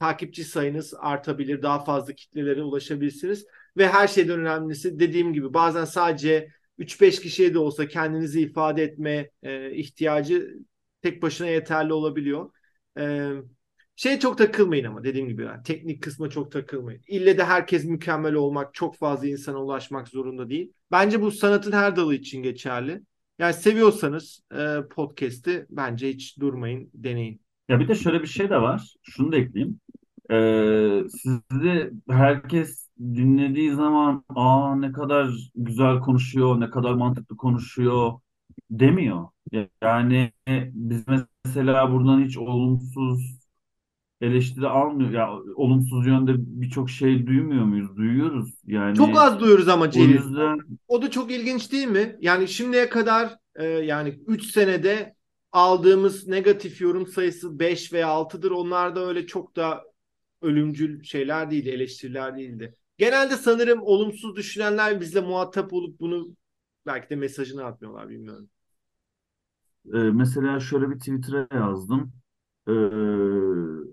takipçi 0.00 0.44
sayınız 0.44 0.94
artabilir, 0.98 1.62
daha 1.62 1.84
fazla 1.84 2.12
kitlelere 2.12 2.62
ulaşabilirsiniz. 2.62 3.46
Ve 3.76 3.88
her 3.88 4.08
şeyden 4.08 4.40
önemlisi 4.40 4.98
dediğim 4.98 5.32
gibi 5.32 5.54
bazen 5.54 5.84
sadece 5.84 6.48
3-5 6.78 7.20
kişiye 7.20 7.54
de 7.54 7.58
olsa 7.58 7.88
kendinizi 7.88 8.40
ifade 8.40 8.82
etme 8.82 9.30
e, 9.42 9.72
ihtiyacı 9.74 10.54
tek 11.02 11.22
başına 11.22 11.46
yeterli 11.46 11.92
olabiliyor. 11.92 12.50
E, 12.98 13.30
şey 13.96 14.18
çok 14.18 14.38
takılmayın 14.38 14.84
ama 14.84 15.04
dediğim 15.04 15.28
gibi 15.28 15.42
yani, 15.42 15.62
teknik 15.62 16.02
kısma 16.02 16.30
çok 16.30 16.52
takılmayın. 16.52 17.02
İlle 17.08 17.38
de 17.38 17.44
herkes 17.44 17.84
mükemmel 17.84 18.34
olmak, 18.34 18.74
çok 18.74 18.96
fazla 18.96 19.26
insana 19.26 19.62
ulaşmak 19.62 20.08
zorunda 20.08 20.50
değil. 20.50 20.72
Bence 20.90 21.20
bu 21.20 21.30
sanatın 21.30 21.72
her 21.72 21.96
dalı 21.96 22.14
için 22.14 22.42
geçerli. 22.42 23.02
Yani 23.38 23.54
seviyorsanız 23.54 24.40
e, 24.52 24.76
podcast'i 24.90 25.66
bence 25.70 26.08
hiç 26.08 26.40
durmayın, 26.40 26.90
deneyin. 26.94 27.40
Ya 27.68 27.80
bir 27.80 27.88
de 27.88 27.94
şöyle 27.94 28.22
bir 28.22 28.26
şey 28.26 28.50
de 28.50 28.56
var. 28.56 28.94
Şunu 29.02 29.32
da 29.32 29.36
ekleyeyim. 29.36 29.80
Ee, 30.30 31.02
sizi 31.08 31.90
herkes 32.10 32.85
dinlediği 33.00 33.72
zaman 33.72 34.24
aa 34.28 34.76
ne 34.76 34.92
kadar 34.92 35.30
güzel 35.54 36.00
konuşuyor, 36.00 36.60
ne 36.60 36.70
kadar 36.70 36.94
mantıklı 36.94 37.36
konuşuyor 37.36 38.12
demiyor. 38.70 39.28
Yani 39.82 40.32
biz 40.74 41.04
mesela 41.44 41.92
buradan 41.92 42.24
hiç 42.24 42.36
olumsuz 42.38 43.36
eleştiri 44.20 44.68
almıyor. 44.68 45.10
Ya 45.10 45.30
olumsuz 45.54 46.06
yönde 46.06 46.32
birçok 46.36 46.90
şey 46.90 47.26
duymuyor 47.26 47.64
muyuz? 47.64 47.96
Duyuyoruz. 47.96 48.54
Yani 48.66 48.96
Çok 48.96 49.16
az 49.16 49.40
duyuyoruz 49.40 49.68
ama 49.68 49.90
Celil. 49.90 50.18
O 50.18 50.22
yüzden 50.24 50.58
o 50.88 51.02
da 51.02 51.10
çok 51.10 51.30
ilginç 51.30 51.72
değil 51.72 51.88
mi? 51.88 52.16
Yani 52.20 52.48
şimdiye 52.48 52.88
kadar 52.88 53.36
e, 53.54 53.64
yani 53.64 54.18
3 54.26 54.44
senede 54.44 55.16
aldığımız 55.52 56.28
negatif 56.28 56.80
yorum 56.80 57.06
sayısı 57.06 57.58
5 57.58 57.92
veya 57.92 58.08
6'dır. 58.08 58.50
Onlar 58.50 58.96
da 58.96 59.06
öyle 59.06 59.26
çok 59.26 59.56
da 59.56 59.84
ölümcül 60.42 61.02
şeyler 61.02 61.50
değildi, 61.50 61.68
eleştiriler 61.68 62.36
değildi. 62.36 62.74
Genelde 62.98 63.36
sanırım 63.36 63.82
olumsuz 63.82 64.36
düşünenler 64.36 65.00
bizle 65.00 65.20
muhatap 65.20 65.72
olup 65.72 66.00
bunu 66.00 66.36
belki 66.86 67.10
de 67.10 67.16
mesajını 67.16 67.64
atmıyorlar 67.64 68.08
bilmiyorum. 68.08 68.48
Ee, 69.94 69.98
mesela 69.98 70.60
şöyle 70.60 70.90
bir 70.90 70.98
Twitter'a 70.98 71.56
yazdım. 71.56 72.12
Ee, 72.68 72.72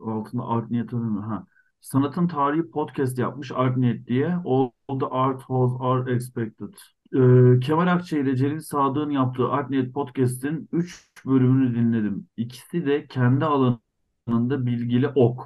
altında 0.01 0.43
art 0.47 0.71
niyet 0.71 0.93
ha. 0.93 1.45
Sanatın 1.81 2.27
tarihi 2.27 2.69
podcast 2.71 3.19
yapmış 3.19 3.51
art 3.51 3.77
niyet 3.77 4.07
diye. 4.07 4.35
All 4.45 4.69
the 4.99 5.05
art 5.05 5.41
halls 5.41 5.71
are 5.79 6.15
expected. 6.15 6.73
Ee, 7.15 7.59
Kemal 7.59 7.87
Akçay 7.87 8.19
ile 8.21 8.35
Celil 8.35 8.59
Sadık'ın 8.59 9.09
yaptığı 9.09 9.47
Art 9.49 9.69
Niyet 9.69 9.93
Podcast'in 9.93 10.69
3 10.71 11.09
bölümünü 11.25 11.75
dinledim. 11.75 12.27
İkisi 12.37 12.85
de 12.85 13.07
kendi 13.07 13.45
alanında 13.45 14.65
bilgili 14.65 15.07
ok. 15.07 15.43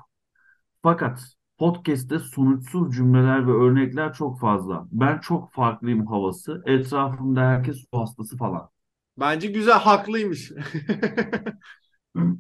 Fakat 0.84 1.37
podcast'te 1.58 2.20
sonuçsuz 2.20 2.96
cümleler 2.96 3.48
ve 3.48 3.52
örnekler 3.52 4.14
çok 4.14 4.40
fazla. 4.40 4.88
Ben 4.92 5.20
çok 5.20 5.52
farklıyım 5.52 6.08
havası. 6.08 6.64
Etrafımda 6.66 7.42
herkes 7.42 7.78
su 7.78 8.00
hastası 8.00 8.38
falan. 8.38 8.70
Bence 9.20 9.48
güzel, 9.48 9.80
haklıymış. 9.80 10.52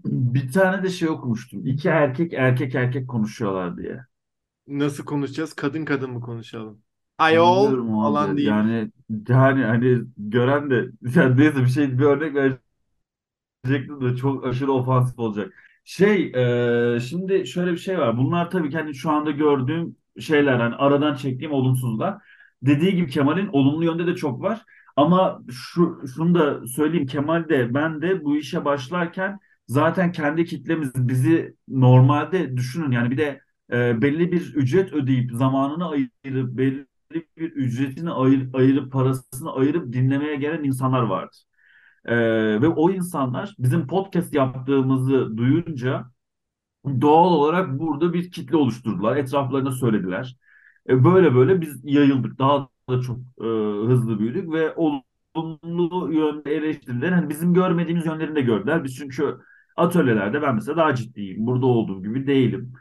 Bir 0.06 0.51
tane 0.51 0.84
de 0.84 0.89
şey 0.89 1.10
okumuştum. 1.10 1.65
İki 1.67 1.89
erkek 1.89 2.34
erkek 2.34 2.75
erkek 2.75 3.08
konuşuyorlar 3.08 3.77
diye. 3.77 4.06
Nasıl 4.67 5.06
konuşacağız? 5.06 5.53
Kadın 5.53 5.86
kadın 5.86 6.12
mı 6.12 6.21
konuşalım? 6.21 6.82
Ayol 7.17 7.88
falan 7.88 8.38
değil. 8.38 8.47
Yani 8.47 8.91
yani 9.30 9.63
hani 9.63 10.01
gören 10.17 10.69
de 10.69 10.86
yani 11.15 11.38
neyse 11.38 11.62
bir 11.62 11.67
şey 11.67 11.99
bir 11.99 12.03
örnek 12.03 12.60
verecektim 13.63 14.01
de 14.01 14.15
çok 14.15 14.45
aşırı 14.45 14.71
ofansif 14.71 15.19
olacak. 15.19 15.53
Şey, 15.88 16.32
e, 16.95 17.00
şimdi 17.00 17.47
şöyle 17.47 17.71
bir 17.71 17.78
şey 17.78 18.00
var. 18.00 18.17
Bunlar 18.17 18.52
tabii 18.52 18.69
kendi 18.69 18.95
şu 18.95 19.10
anda 19.12 19.32
gördüğüm 19.32 19.95
şeyler, 20.19 20.54
hani 20.60 20.76
aradan 20.76 21.15
çektiğim 21.15 21.52
olumsuzlar. 21.54 22.17
Dediği 22.62 22.95
gibi 22.95 23.12
Kemal'in 23.12 23.47
olumlu 23.47 23.86
yönde 23.86 24.08
de 24.08 24.15
çok 24.15 24.41
var. 24.41 24.62
Ama 24.95 25.41
şu 25.52 26.02
şunu 26.15 26.36
da 26.36 26.67
söyleyeyim 26.67 27.06
Kemal 27.08 27.50
de 27.50 27.73
ben 27.73 28.02
de 28.02 28.23
bu 28.23 28.38
işe 28.38 28.65
başlarken 28.65 29.39
zaten 29.67 30.12
kendi 30.12 30.45
kitlemiz 30.45 30.91
bizi 30.95 31.56
normalde 31.67 32.58
düşünün 32.58 32.91
yani 32.91 33.12
bir 33.12 33.17
de 33.17 33.41
e, 33.71 34.02
belli 34.02 34.32
bir 34.32 34.54
ücret 34.56 34.93
ödeyip 34.93 35.32
zamanını 35.32 35.89
ayırıp 35.89 36.58
belli 36.58 36.88
bir 37.38 37.52
ücretini 37.52 38.12
ayır, 38.12 38.50
ayırıp 38.54 38.91
parasını 38.91 39.54
ayırıp 39.54 39.93
dinlemeye 39.93 40.36
gelen 40.36 40.63
insanlar 40.63 41.02
vardı. 41.04 41.38
Ee, 42.08 42.15
ve 42.62 42.67
o 42.67 42.91
insanlar 42.91 43.56
bizim 43.60 43.88
podcast 43.88 44.34
yaptığımızı 44.34 45.38
duyunca 45.38 46.06
doğal 47.02 47.34
olarak 47.34 47.80
burada 47.80 48.13
bir 48.13 48.32
kitle 48.32 48.58
oluşturdular. 48.58 49.17
Etraflarına 49.17 49.72
söylediler. 49.72 50.38
E, 50.89 51.04
böyle 51.06 51.36
böyle 51.36 51.62
biz 51.62 51.82
yayıldık. 51.84 52.39
Daha 52.39 52.70
da 52.89 53.02
çok 53.02 53.17
e, 53.41 53.46
hızlı 53.88 54.20
büyüdük 54.20 54.54
ve 54.54 54.74
olumlu 54.76 56.13
yönde 56.13 56.56
eleştiriler 56.56 57.12
hani 57.12 57.30
bizim 57.30 57.54
görmediğimiz 57.54 58.06
yönlerini 58.06 58.36
de 58.36 58.41
gördüler. 58.41 58.84
Biz 58.84 58.96
çünkü 58.96 59.38
atölyelerde 59.76 60.41
ben 60.41 60.56
mesela 60.56 60.78
daha 60.78 60.96
ciddiyim. 60.96 61.48
Burada 61.48 61.65
olduğum 61.65 62.04
gibi 62.04 62.28
değilim. 62.28 62.74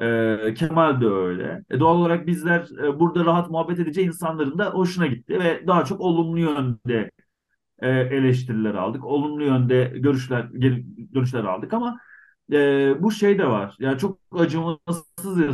E, 0.00 0.54
Kemal 0.54 1.00
de 1.00 1.06
öyle. 1.06 1.64
E, 1.70 1.80
doğal 1.80 1.96
olarak 1.96 2.26
bizler 2.26 2.68
e, 2.84 3.00
burada 3.00 3.24
rahat 3.24 3.50
muhabbet 3.50 3.78
edeceği 3.78 4.06
insanların 4.06 4.58
da 4.58 4.70
hoşuna 4.70 5.06
gitti 5.06 5.38
ve 5.40 5.66
daha 5.66 5.84
çok 5.84 6.00
olumlu 6.00 6.38
yönde 6.40 7.10
e, 7.82 7.88
eleştiriler 7.88 8.74
aldık. 8.74 9.04
Olumlu 9.04 9.44
yönde 9.44 9.84
görüşler 9.96 10.44
geri 10.58 10.84
dönüşler 11.14 11.44
aldık 11.44 11.74
ama 11.74 12.00
e, 12.52 13.02
bu 13.02 13.10
şey 13.12 13.38
de 13.38 13.46
var. 13.48 13.76
Yani 13.80 13.98
çok 13.98 14.20
acımasız 14.32 15.38
ya 15.40 15.52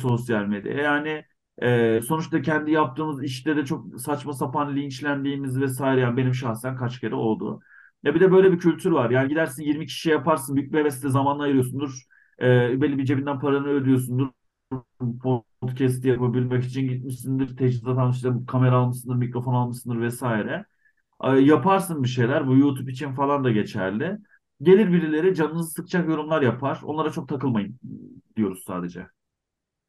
sosyal 0.00 0.44
medya. 0.46 0.72
Yani 0.72 1.24
e, 1.62 2.00
sonuçta 2.02 2.42
kendi 2.42 2.70
yaptığımız 2.70 3.22
işte 3.24 3.56
de 3.56 3.64
çok 3.64 4.00
saçma 4.00 4.32
sapan 4.32 4.76
linçlendiğimiz 4.76 5.60
vesaire 5.60 6.00
yani 6.00 6.16
benim 6.16 6.34
şahsen 6.34 6.76
kaç 6.76 7.00
kere 7.00 7.14
oldu. 7.14 7.60
Ya 8.02 8.14
bir 8.14 8.20
de 8.20 8.32
böyle 8.32 8.52
bir 8.52 8.58
kültür 8.58 8.90
var. 8.90 9.10
Yani 9.10 9.28
gidersin 9.28 9.62
20 9.62 9.86
kişi 9.86 10.10
yaparsın, 10.10 10.56
büyük 10.56 10.72
bir 10.72 10.78
hevesle 10.78 11.08
zamanla 11.08 11.42
ayırıyorsundur. 11.42 12.02
E, 12.42 12.80
belli 12.80 12.98
bir 12.98 13.04
cebinden 13.04 13.40
paranı 13.40 13.68
ödüyorsundur. 13.68 14.28
Podcast 15.60 16.04
yapabilmek 16.04 16.64
için 16.64 16.88
gitmişsindir, 16.88 17.56
teçhizat 17.56 17.98
almışsındır, 17.98 18.46
kamera 18.46 18.76
almışsındır, 18.76 19.16
mikrofon 19.16 19.54
almışsındır 19.54 20.00
vesaire. 20.00 20.64
Yaparsın 21.24 22.02
bir 22.02 22.08
şeyler. 22.08 22.46
Bu 22.46 22.56
YouTube 22.56 22.92
için 22.92 23.12
falan 23.12 23.44
da 23.44 23.50
geçerli. 23.50 24.18
Gelir 24.62 24.92
birileri 24.92 25.34
canınızı 25.34 25.70
sıkacak 25.70 26.08
yorumlar 26.08 26.42
yapar. 26.42 26.80
Onlara 26.84 27.10
çok 27.10 27.28
takılmayın 27.28 27.78
diyoruz 28.36 28.62
sadece. 28.66 29.06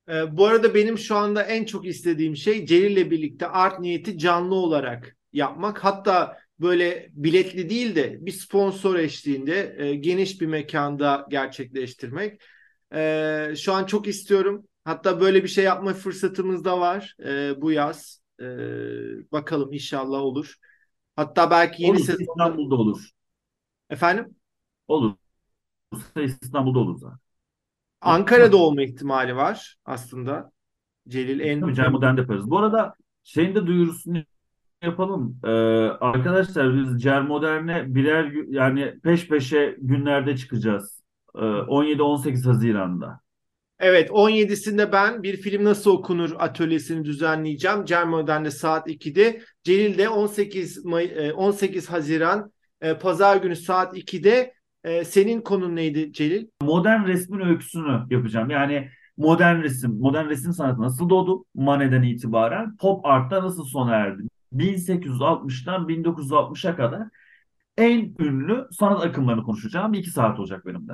Ee, 0.09 0.37
bu 0.37 0.45
arada 0.45 0.75
benim 0.75 0.97
şu 0.97 1.15
anda 1.15 1.43
en 1.43 1.65
çok 1.65 1.85
istediğim 1.85 2.35
şey 2.35 2.65
Celil'le 2.65 3.11
birlikte 3.11 3.47
art 3.47 3.79
niyeti 3.79 4.17
canlı 4.17 4.55
olarak 4.55 5.17
yapmak. 5.33 5.83
Hatta 5.83 6.37
böyle 6.59 7.09
biletli 7.13 7.69
değil 7.69 7.95
de 7.95 8.17
bir 8.21 8.31
sponsor 8.31 8.95
eşliğinde 8.95 9.75
e, 9.77 9.95
geniş 9.95 10.41
bir 10.41 10.47
mekanda 10.47 11.25
gerçekleştirmek. 11.29 12.41
E, 12.93 13.53
şu 13.57 13.73
an 13.73 13.85
çok 13.85 14.07
istiyorum. 14.07 14.67
Hatta 14.83 15.21
böyle 15.21 15.43
bir 15.43 15.47
şey 15.47 15.63
yapma 15.63 15.93
fırsatımız 15.93 16.65
da 16.65 16.79
var 16.79 17.15
e, 17.25 17.61
bu 17.61 17.71
yaz. 17.71 18.21
E, 18.41 18.45
bakalım 19.31 19.73
inşallah 19.73 20.19
olur. 20.19 20.55
Hatta 21.19 21.51
belki 21.51 21.83
yeni 21.83 21.99
sezonda... 21.99 22.31
İstanbul'da 22.31 22.75
olur. 22.75 23.09
Efendim? 23.89 24.35
Olur. 24.87 25.13
İstanbul'da 26.15 26.79
olur 26.79 26.99
zaten. 26.99 27.19
Ankara'da 28.01 28.57
olma 28.57 28.81
ihtimali 28.81 29.35
var 29.35 29.75
aslında. 29.85 30.51
Celil 31.07 31.39
en... 31.39 31.75
Tabii 31.75 31.89
Modern 31.89 32.17
de 32.17 32.21
yaparız. 32.21 32.49
Bu 32.49 32.57
arada 32.59 32.95
şeyin 33.23 33.55
de 33.55 33.67
duyurusunu 33.67 34.23
yapalım. 34.81 35.39
Ee, 35.43 35.49
arkadaşlar 35.99 36.75
biz 36.75 37.01
Cer 37.01 37.21
Modern'e 37.21 37.95
birer 37.95 38.31
yani 38.47 38.99
peş 39.03 39.27
peşe 39.27 39.77
günlerde 39.81 40.37
çıkacağız. 40.37 41.03
Ee, 41.35 41.39
17-18 41.39 42.45
Haziran'da. 42.45 43.19
Evet 43.79 44.09
17'sinde 44.11 44.91
ben 44.91 45.23
bir 45.23 45.37
film 45.37 45.63
nasıl 45.63 45.91
okunur 45.91 46.35
atölyesini 46.39 47.05
düzenleyeceğim. 47.05 47.85
Cem 47.85 48.09
Modern'de 48.09 48.51
saat 48.51 48.87
2'de. 48.87 49.41
Celil 49.63 49.97
de 49.97 50.09
18 50.09 50.85
May, 50.85 51.05
e, 51.05 51.33
18 51.33 51.89
Haziran 51.89 52.51
e, 52.81 52.93
Pazar 52.93 53.37
günü 53.37 53.55
saat 53.55 53.97
2'de. 53.97 54.53
E, 54.83 55.05
senin 55.05 55.41
konun 55.41 55.75
neydi 55.75 56.13
Celil? 56.13 56.47
Modern 56.61 57.05
resmin 57.05 57.39
öyküsünü 57.39 58.05
yapacağım. 58.09 58.49
Yani 58.49 58.89
modern 59.17 59.61
resim, 59.61 59.99
modern 59.99 60.29
resim 60.29 60.53
sanatı 60.53 60.81
nasıl 60.81 61.09
doğdu? 61.09 61.45
Mane'den 61.55 62.03
itibaren 62.03 62.77
pop 62.77 63.05
art'ta 63.05 63.43
nasıl 63.43 63.65
sona 63.65 63.95
erdi? 63.95 64.23
1860'tan 64.53 65.87
1960'a 65.87 66.75
kadar 66.75 67.07
en 67.77 68.15
ünlü 68.19 68.67
sanat 68.71 69.05
akımlarını 69.05 69.43
konuşacağım. 69.43 69.93
İki 69.93 70.09
saat 70.09 70.39
olacak 70.39 70.65
benim 70.65 70.87
de. 70.87 70.93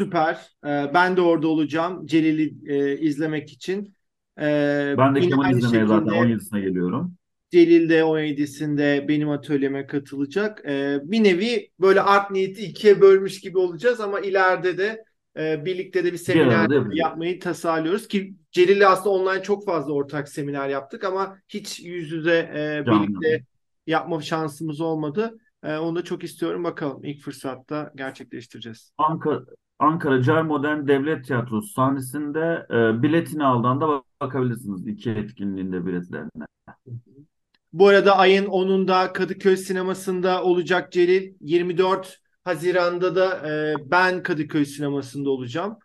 Süper. 0.00 0.34
E, 0.64 0.68
ben 0.94 1.16
de 1.16 1.20
orada 1.20 1.48
olacağım 1.48 2.06
Celil'i 2.06 2.72
e, 2.74 2.98
izlemek 2.98 3.52
için. 3.52 3.94
E, 4.38 4.94
Ben 4.98 5.14
de 5.14 5.20
aynı 5.44 5.58
izlemeye 5.58 5.86
zaten 5.86 6.04
şekilde 6.04 6.16
17'sine 6.16 6.60
geliyorum. 6.60 7.14
Celil 7.50 7.88
de 7.88 8.04
17'sinde 8.04 9.08
benim 9.08 9.30
atölyeme 9.30 9.86
katılacak. 9.86 10.64
E, 10.68 10.98
bir 11.04 11.24
nevi 11.24 11.70
böyle 11.80 12.00
art 12.00 12.30
niyeti 12.30 12.62
ikiye 12.62 13.00
bölmüş 13.00 13.40
gibi 13.40 13.58
olacağız 13.58 14.00
ama 14.00 14.20
ileride 14.20 14.78
de 14.78 15.04
e, 15.38 15.64
birlikte 15.64 16.04
de 16.04 16.12
bir 16.12 16.18
seminer 16.18 16.62
yapacağız. 16.62 16.86
yapmayı 16.92 17.40
tasarlıyoruz 17.40 18.08
ki 18.08 18.34
Celil'le 18.50 18.86
aslında 18.86 19.10
online 19.10 19.42
çok 19.42 19.66
fazla 19.66 19.92
ortak 19.92 20.28
seminer 20.28 20.68
yaptık 20.68 21.04
ama 21.04 21.38
hiç 21.48 21.80
yüz 21.80 22.12
yüze 22.12 22.50
e, 22.54 22.84
Canlı. 22.86 23.08
birlikte 23.08 23.44
yapma 23.86 24.20
şansımız 24.20 24.80
olmadı. 24.80 25.38
E, 25.64 25.76
onu 25.76 25.96
da 25.96 26.04
çok 26.04 26.24
istiyorum. 26.24 26.64
Bakalım 26.64 27.04
ilk 27.04 27.22
fırsatta 27.22 27.92
gerçekleştireceğiz. 27.94 28.92
Ankara, 28.98 29.44
Ankara 29.82 30.22
Cer 30.22 30.42
Modern 30.42 30.88
Devlet 30.88 31.24
Tiyatrosu 31.24 31.68
sahnesinde 31.68 32.66
e, 32.70 33.02
biletini 33.02 33.44
aldığında 33.44 34.02
bakabilirsiniz. 34.20 34.86
iki 34.86 35.10
etkinliğinde 35.10 35.86
biletlerine. 35.86 36.46
Bu 37.72 37.88
arada 37.88 38.16
ayın 38.16 38.46
10'unda 38.46 39.12
Kadıköy 39.12 39.56
sinemasında 39.56 40.42
olacak 40.42 40.92
Celil. 40.92 41.34
24 41.40 42.20
Haziran'da 42.44 43.16
da 43.16 43.50
e, 43.50 43.74
ben 43.90 44.22
Kadıköy 44.22 44.64
sinemasında 44.64 45.30
olacağım. 45.30 45.78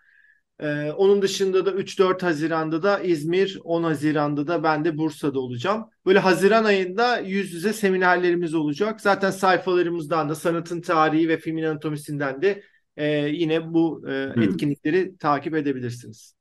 E, 0.60 0.91
onun 0.91 1.21
dışında 1.21 1.65
da 1.65 1.71
3-4 1.71 2.23
Haziran'da 2.23 2.83
da 2.83 2.99
İzmir, 2.99 3.60
10 3.63 3.83
Haziran'da 3.83 4.47
da 4.47 4.63
ben 4.63 4.86
de 4.86 4.97
Bursa'da 4.97 5.39
olacağım. 5.39 5.86
Böyle 6.05 6.19
Haziran 6.19 6.63
ayında 6.63 7.17
yüz 7.19 7.53
yüze 7.53 7.73
seminerlerimiz 7.73 8.53
olacak. 8.53 9.01
Zaten 9.01 9.31
sayfalarımızdan 9.31 10.29
da 10.29 10.36
sanatın 10.36 10.81
tarihi 10.81 11.29
ve 11.29 11.38
filmin 11.38 11.63
anatomisinden 11.63 12.41
de 12.41 12.63
e, 12.97 13.07
yine 13.29 13.73
bu 13.73 14.10
e, 14.10 14.33
etkinlikleri 14.43 15.17
takip 15.17 15.55
edebilirsiniz. 15.55 16.38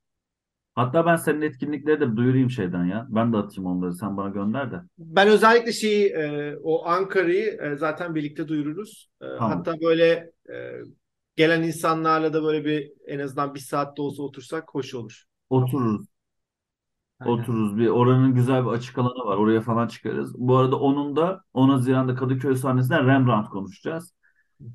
Hatta 0.75 1.07
ben 1.07 1.16
senin 1.16 1.42
etkinlikleri 1.42 2.01
de 2.01 2.16
duyurayım 2.16 2.51
şeyden 2.51 2.85
ya. 2.85 3.07
Ben 3.09 3.33
de 3.33 3.37
atayım 3.37 3.71
onları. 3.71 3.95
Sen 3.95 4.16
bana 4.16 4.29
gönder 4.29 4.73
de. 4.73 4.77
Ben 4.99 5.29
özellikle 5.29 5.73
şeyi 5.73 6.09
e, 6.09 6.57
o 6.62 6.87
Ankara'yı 6.87 7.59
e, 7.62 7.77
zaten 7.77 8.14
birlikte 8.14 8.49
duyururuz. 8.49 9.11
E, 9.23 9.27
Tamam. 9.38 9.51
hatta 9.51 9.81
böyle 9.81 10.33
e, 10.53 10.55
gelen 11.37 11.62
insanlarla 11.62 12.33
da 12.33 12.42
böyle 12.42 12.64
bir 12.64 12.92
en 13.07 13.19
azından 13.19 13.55
bir 13.55 13.61
saatte 13.61 14.03
olsa 14.03 14.23
otursak 14.23 14.64
hoş 14.75 14.95
olur. 14.95 15.25
Otururuz. 15.51 16.07
Aynen. 17.21 17.33
Otururuz. 17.33 17.79
Bir 17.79 17.87
oranın 17.87 18.35
güzel 18.35 18.64
bir 18.64 18.71
açık 18.71 18.99
alanı 18.99 19.27
var. 19.27 19.37
Oraya 19.37 19.61
falan 19.61 19.88
çıkarız. 19.88 20.35
Bu 20.38 20.57
arada 20.57 20.77
onun 20.77 21.16
da 21.16 21.42
10 21.55 21.69
Haziran'da 21.69 22.14
Kadıköy 22.14 22.57
sahnesinden 22.57 23.07
Rembrandt 23.07 23.49
konuşacağız. 23.49 24.14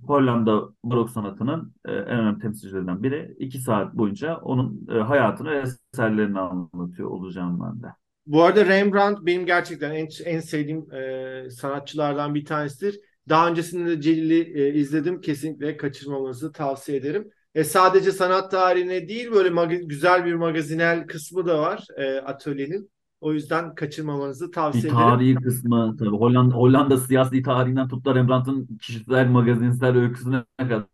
Hollanda 0.08 0.62
barok 0.84 1.10
sanatının 1.10 1.74
e, 1.86 1.92
en 1.92 2.20
önemli 2.20 2.40
temsilcilerinden 2.40 3.04
biri. 3.04 3.36
İki 3.40 3.60
saat 3.60 3.94
boyunca 3.94 4.38
onun 4.38 4.88
e, 4.92 4.94
hayatını 4.94 5.64
eserlerini 5.94 6.40
anlatıyor 6.40 7.10
olacağım 7.10 7.60
ben 7.64 7.84
de. 7.84 7.94
Bu 8.26 8.44
arada 8.44 8.66
Rembrandt 8.66 9.26
benim 9.26 9.46
gerçekten 9.46 9.92
en, 9.92 10.08
en 10.26 10.40
sevdiğim 10.40 10.94
e, 10.94 11.50
sanatçılardan 11.50 12.36
bir 12.36 12.46
tanesidir. 12.46 13.00
Daha 13.30 13.50
öncesinde 13.50 13.90
de 13.90 14.02
Celil'i 14.02 14.60
e, 14.60 14.74
izledim. 14.74 15.22
Kesinlikle 15.22 15.78
kaçırmamanızı 15.78 16.52
tavsiye 16.52 16.98
ederim. 16.98 17.30
E, 17.56 17.64
sadece 17.64 18.12
sanat 18.12 18.52
tarihine 18.52 19.08
değil 19.08 19.32
böyle 19.32 19.76
güzel 19.76 20.26
bir 20.26 20.34
magazinel 20.34 21.08
kısmı 21.08 21.46
da 21.46 21.60
var 21.60 21.88
e, 21.98 22.20
atölyenin. 22.20 22.92
O 23.22 23.34
yüzden 23.34 23.76
kaçırmamanızı 23.76 24.52
tavsiye 24.52 24.94
ederim. 24.94 24.96
tarihi 24.96 25.36
kısmı 25.36 25.96
tabii 26.00 26.10
Hollanda, 26.10 26.56
Hollanda 26.56 26.98
siyasi 26.98 27.42
tarihinden 27.44 27.88
tut 27.88 28.06
da 28.06 28.16
Rembrandt'ın 28.16 28.78
kişisel 28.82 29.28
magazinsel 29.30 29.98
öyküsüne 29.98 30.44
kadar 30.58 30.86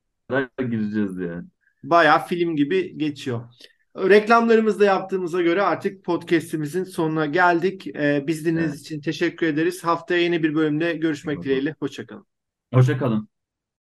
gireceğiz 0.60 1.18
yani. 1.18 1.48
Bayağı 1.84 2.26
film 2.28 2.56
gibi 2.56 2.98
geçiyor. 2.98 3.42
Reklamlarımızı 3.98 4.80
da 4.80 4.86
yaptığımıza 4.86 5.42
göre 5.42 5.62
artık 5.62 6.04
podcast'imizin 6.06 6.84
sonuna 6.84 7.26
geldik. 7.26 7.88
Ee, 7.88 8.24
biz 8.28 8.46
dinlediğiniz 8.46 8.72
Evet. 8.74 8.82
için 8.82 9.02
teşekkür 9.02 9.48
ederiz. 9.48 9.84
Haftaya 9.84 10.22
yeni 10.22 10.44
bir 10.44 10.56
bölümde 10.56 10.94
görüşmek 10.94 11.44
dileğiyle. 11.44 11.76
Hoşçakalın. 11.80 12.26
Hoşça 12.74 12.98
kalın. 12.98 13.30